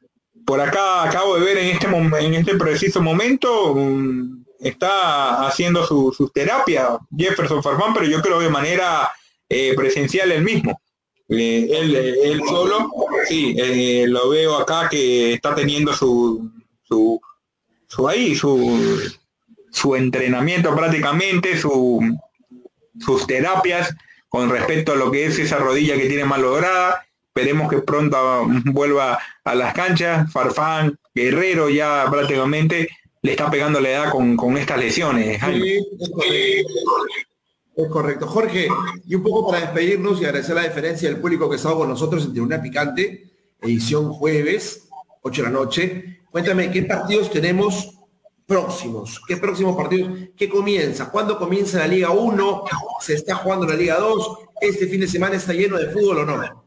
[0.45, 6.13] por acá acabo de ver en este, en este preciso momento, mm, está haciendo su,
[6.17, 9.11] su, terapia Jefferson Farfán, pero yo creo de manera
[9.49, 10.81] eh, presencial el mismo.
[11.29, 12.91] Eh, él, solo,
[13.29, 13.57] sí,
[14.07, 16.51] lo veo acá que está teniendo su,
[16.85, 17.21] su,
[17.89, 19.13] su ahí, su,
[19.73, 22.01] su entrenamiento prácticamente, su,
[22.99, 23.95] sus terapias
[24.37, 27.07] con respecto a lo que es esa rodilla que tiene mal lograda.
[27.29, 30.31] Esperemos que pronto vuelva a las canchas.
[30.31, 32.89] Farfán, Guerrero ya prácticamente
[33.23, 35.41] le está pegando la edad con, estas lesiones.
[37.75, 38.27] es, correcto.
[38.27, 38.69] Jorge,
[39.07, 41.89] y un poco para despedirnos y agradecer la diferencia del público que ha estado con
[41.89, 43.31] nosotros en Tribuna Picante,
[43.63, 44.87] edición jueves,
[45.23, 46.21] 8 de la noche.
[46.31, 47.96] Cuéntame, ¿qué partidos tenemos
[48.47, 49.21] próximos.
[49.27, 50.13] ¿Qué próximos partidos?
[50.37, 51.11] ¿Qué comienza?
[51.11, 52.65] ¿Cuándo comienza la Liga 1?
[53.01, 54.39] ¿Se está jugando la Liga 2?
[54.61, 56.67] ¿Este fin de semana está lleno de fútbol o no?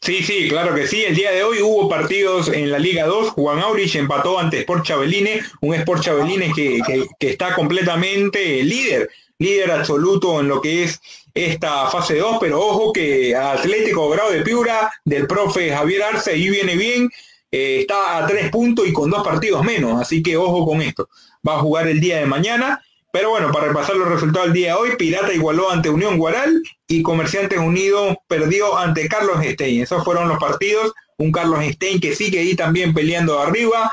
[0.00, 1.04] Sí, sí, claro que sí.
[1.04, 3.30] El día de hoy hubo partidos en la Liga 2.
[3.30, 6.80] Juan Aurich empató ante Sport Chabeline, un Sport Chabeline que,
[7.18, 11.00] que, está completamente líder, líder absoluto en lo que es
[11.34, 16.48] esta fase 2, pero ojo que Atlético Grado de Piura del profe Javier Arce ahí
[16.48, 17.10] viene bien,
[17.50, 21.08] eh, está a tres puntos y con dos partidos menos, así que ojo con esto.
[21.46, 24.68] Va a jugar el día de mañana, pero bueno, para repasar los resultados del día
[24.68, 29.82] de hoy, Pirata igualó ante Unión Guaral y Comerciantes Unidos perdió ante Carlos Stein.
[29.82, 30.92] Esos fueron los partidos.
[31.16, 33.90] Un Carlos Stein que sigue ahí también peleando arriba,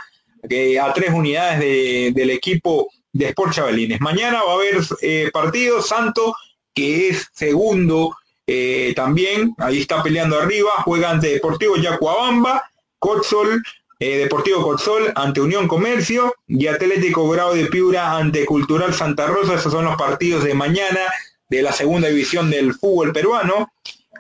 [0.82, 4.02] a tres unidades del equipo de Sport Chavalines.
[4.02, 6.36] Mañana va a haber eh, partido Santo,
[6.74, 12.70] que es segundo eh, también, ahí está peleando arriba, juega ante Deportivo Yacuabamba
[13.06, 13.62] Cotzol,
[14.00, 19.54] eh, Deportivo Cotzol ante Unión Comercio y Atlético Grado de Piura ante Cultural Santa Rosa.
[19.54, 21.02] Esos son los partidos de mañana
[21.50, 23.72] de la segunda división del fútbol peruano.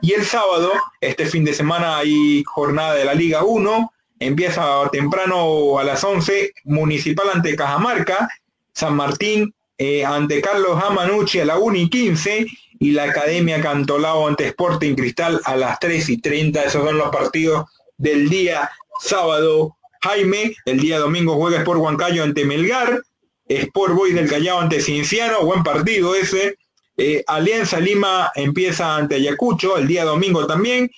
[0.01, 0.71] Y el sábado,
[1.01, 3.91] este fin de semana hay jornada de la Liga 1.
[4.19, 8.29] Empieza temprano a las 11, Municipal ante Cajamarca,
[8.71, 12.45] San Martín eh, ante Carlos Amanucci a la 1 y 15
[12.79, 16.63] y la Academia Cantolao ante Sporting Cristal a las 3 y 30.
[16.63, 17.65] Esos son los partidos
[17.97, 18.69] del día
[18.99, 19.77] sábado.
[20.01, 23.01] Jaime, el día domingo juega Sport Huancayo ante Melgar,
[23.47, 26.57] Sport Boys del Callao ante Cinciano, buen partido ese.
[26.97, 30.89] Eh, Alianza Lima empieza ante Ayacucho el día domingo también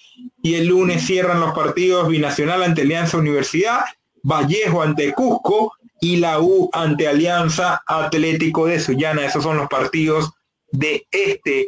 [0.44, 3.82] y el lunes cierran los partidos Binacional ante Alianza Universidad,
[4.22, 9.26] Vallejo ante Cusco y la U ante Alianza Atlético de Sullana.
[9.26, 10.32] Esos son los partidos
[10.72, 11.68] de este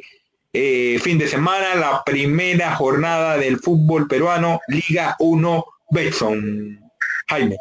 [0.52, 6.80] eh, fin de semana, la primera jornada del fútbol peruano, Liga 1 Betson.
[7.28, 7.58] Jaime.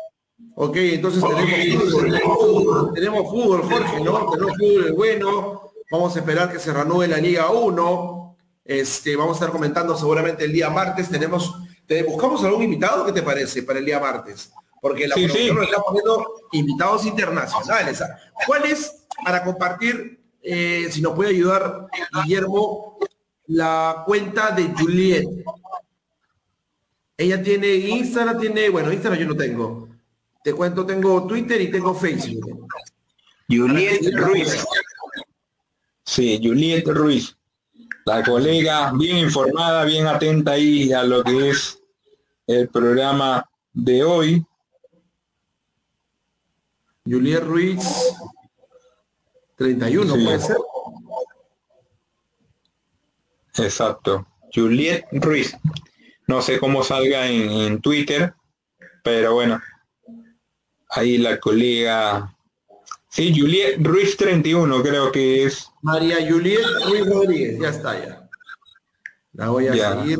[0.54, 4.30] Ok, entonces tenemos, fútbol, tenemos fútbol, Jorge, ¿no?
[4.30, 5.62] Tenemos fútbol bueno.
[5.90, 8.36] Vamos a esperar que se reanude la Liga 1.
[8.64, 11.08] Este, vamos a estar comentando seguramente el día martes.
[11.08, 11.54] Tenemos,
[11.86, 14.52] te, buscamos algún invitado, ¿qué te parece para el día martes?
[14.80, 15.50] Porque la sí, sí.
[15.52, 18.02] nos está poniendo invitados internacionales.
[18.46, 22.98] ¿Cuál es, para compartir, eh, si nos puede ayudar Guillermo,
[23.46, 25.26] la cuenta de Juliet?
[27.16, 29.88] Ella tiene Instagram, tiene, bueno, Instagram yo no tengo.
[30.42, 32.68] Te cuento, tengo Twitter y tengo Facebook.
[33.48, 34.64] Juliet Ruiz.
[36.04, 37.36] Sí, Juliet Ruiz.
[38.04, 41.78] La colega bien informada, bien atenta ahí a lo que es
[42.46, 44.46] el programa de hoy.
[47.04, 47.80] Juliet Ruiz
[49.58, 50.56] 31, puede ser.
[53.56, 54.26] Exacto.
[54.54, 55.56] Juliet Ruiz.
[56.26, 58.34] No sé cómo salga en, Twitter,
[59.02, 59.60] pero bueno,
[60.90, 62.36] ahí la colega,
[63.08, 65.70] sí, Juliet Ruiz 31 creo que es.
[65.82, 68.28] María Juliet Ruiz Rodríguez, ya está ya.
[69.32, 70.18] La voy a seguir.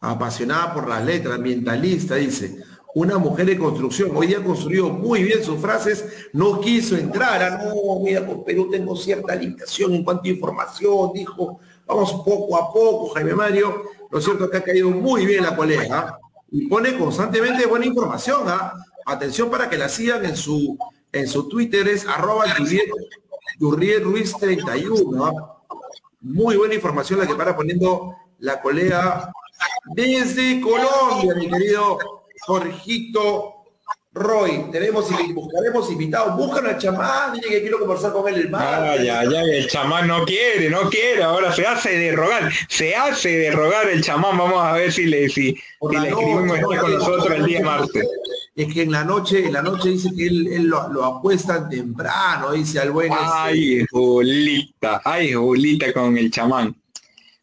[0.00, 2.62] Apasionada por las letras, ambientalista, dice.
[2.96, 4.10] Una mujer de construcción.
[4.14, 6.02] Hoy día construyó muy bien sus frases.
[6.32, 11.12] No quiso entrar a, no, mira, con Perú tengo cierta limitación en cuanto a información,
[11.12, 13.82] dijo Vamos poco a poco, Jaime Mario.
[14.10, 16.18] Lo cierto es que ha caído muy bien la colega
[16.50, 18.44] y pone constantemente buena información.
[18.46, 18.72] ¿ah?
[19.04, 20.78] Atención para que la sigan en su,
[21.12, 22.46] en su Twitter, es arroba
[23.60, 25.22] Ruiz 31.
[25.22, 25.62] ¿ah?
[26.22, 29.30] Muy buena información la que para poniendo la colega
[29.94, 31.98] desde Colombia, mi querido
[32.46, 33.56] Jorgito
[34.12, 36.36] Roy, tenemos y buscaremos invitados.
[36.36, 38.96] Buscan al chamán, dile que quiero conversar con él el mar.
[39.02, 43.36] Ya, ya, el chamán no quiere, no quiere, ahora se hace de rogar, se hace
[43.36, 45.54] de rogar el chamán, vamos a ver si le, si,
[45.90, 48.06] le escribimos con nosotros el día martes.
[48.54, 51.68] Es que en la noche, en la noche dice que él, él lo, lo, apuestan
[51.68, 53.12] temprano, dice al buen.
[53.12, 56.74] Ay, Julita, ay, Julita con el chamán.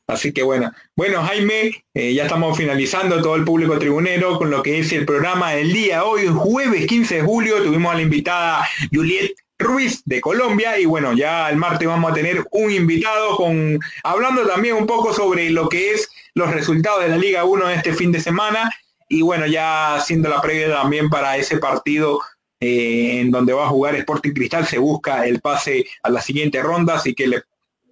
[0.08, 4.62] Así que bueno, bueno Jaime, eh, ya estamos finalizando todo el público tribunero con lo
[4.62, 6.04] que es el programa del día.
[6.04, 11.14] Hoy, jueves 15 de julio, tuvimos a la invitada Juliet Ruiz de Colombia y bueno,
[11.14, 15.70] ya el martes vamos a tener un invitado con hablando también un poco sobre lo
[15.70, 18.72] que es los resultados de la Liga 1 de este fin de semana
[19.08, 22.20] y bueno, ya haciendo la previa también para ese partido
[22.60, 26.62] eh, en donde va a jugar Sporting Cristal, se busca el pase a la siguiente
[26.62, 27.44] ronda, así que le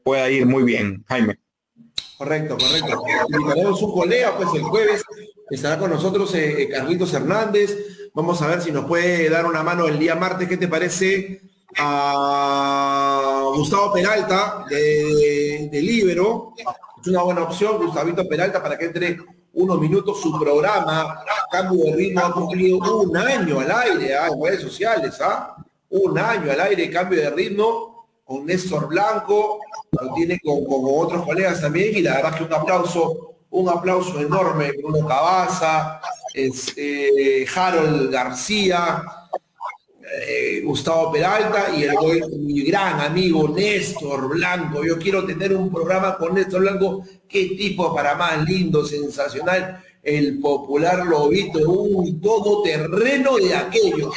[0.04, 1.41] pueda ir muy bien, Jaime.
[2.22, 3.04] Correcto, correcto.
[3.30, 5.02] Invitaremos un colega, pues el jueves
[5.50, 8.12] estará con nosotros eh, Carlitos Hernández.
[8.14, 10.48] Vamos a ver si nos puede dar una mano el día martes.
[10.48, 11.42] ¿Qué te parece
[11.80, 16.54] a Gustavo Peralta de, de Libero?
[17.02, 19.18] Es una buena opción, Gustavito Peralta, para que entre
[19.54, 21.24] unos minutos su programa.
[21.52, 24.28] Cambio de ritmo ha cumplido un año al aire ¿ah?
[24.28, 25.20] en redes sociales.
[25.22, 25.56] ¿ah?
[25.90, 27.91] Un año al aire, cambio de ritmo
[28.32, 29.60] con Néstor Blanco,
[29.92, 34.72] lo tiene con, otros colegas también, y la verdad que un aplauso, un aplauso enorme,
[34.72, 36.00] Bruno Cabaza,
[36.34, 39.04] este, Harold García,
[40.26, 41.96] eh, Gustavo Peralta y el,
[42.40, 44.86] mi gran amigo Néstor Blanco.
[44.86, 47.04] Yo quiero tener un programa con Néstor Blanco.
[47.28, 49.84] Qué tipo para más lindo, sensacional.
[50.02, 54.12] El popular lobito, un todoterreno de aquello.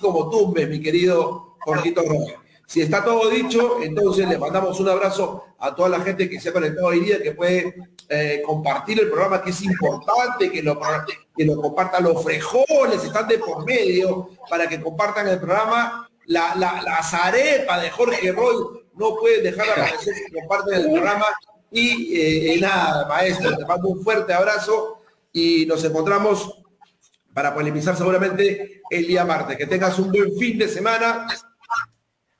[0.00, 2.41] Como tú, mi querido Jorgito Rojas.
[2.66, 6.48] Si está todo dicho, entonces le mandamos un abrazo a toda la gente que se
[6.48, 7.74] ha conectado hoy día, que puede
[8.08, 10.80] eh, compartir el programa, que es importante, que lo,
[11.36, 16.08] que lo compartan los frejones, están de por medio, para que compartan el programa.
[16.26, 18.56] La, la, zarepa de Jorge Roy
[18.94, 21.26] no puede dejar de aparecer si comparten el programa.
[21.70, 25.02] Y eh, nada, maestro, te mando un fuerte abrazo
[25.32, 26.62] y nos encontramos
[27.34, 29.56] para polemizar seguramente el día martes.
[29.56, 31.26] Que tengas un buen fin de semana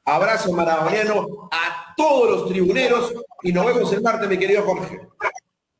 [0.04, 5.00] Abrazo maradoniano a todos los tribuneros y nos vemos el martes, mi querido Jorge.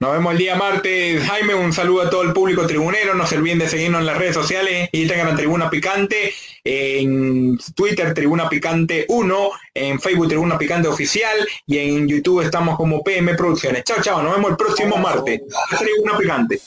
[0.03, 1.23] Nos vemos el día martes.
[1.25, 3.14] Jaime, un saludo a todo el público tribunero.
[3.14, 4.91] No se olviden de seguirnos en las redes sociales.
[4.91, 6.35] Tengan la Tribuna Picante.
[6.64, 9.51] En Twitter, Tribuna Picante 1.
[9.75, 11.37] En Facebook, Tribuna Picante Oficial.
[11.66, 13.85] Y en YouTube estamos como PM Producciones.
[13.85, 14.23] Chao, chao.
[14.23, 15.43] Nos vemos el próximo martes.
[15.79, 16.61] Tribuna Picante.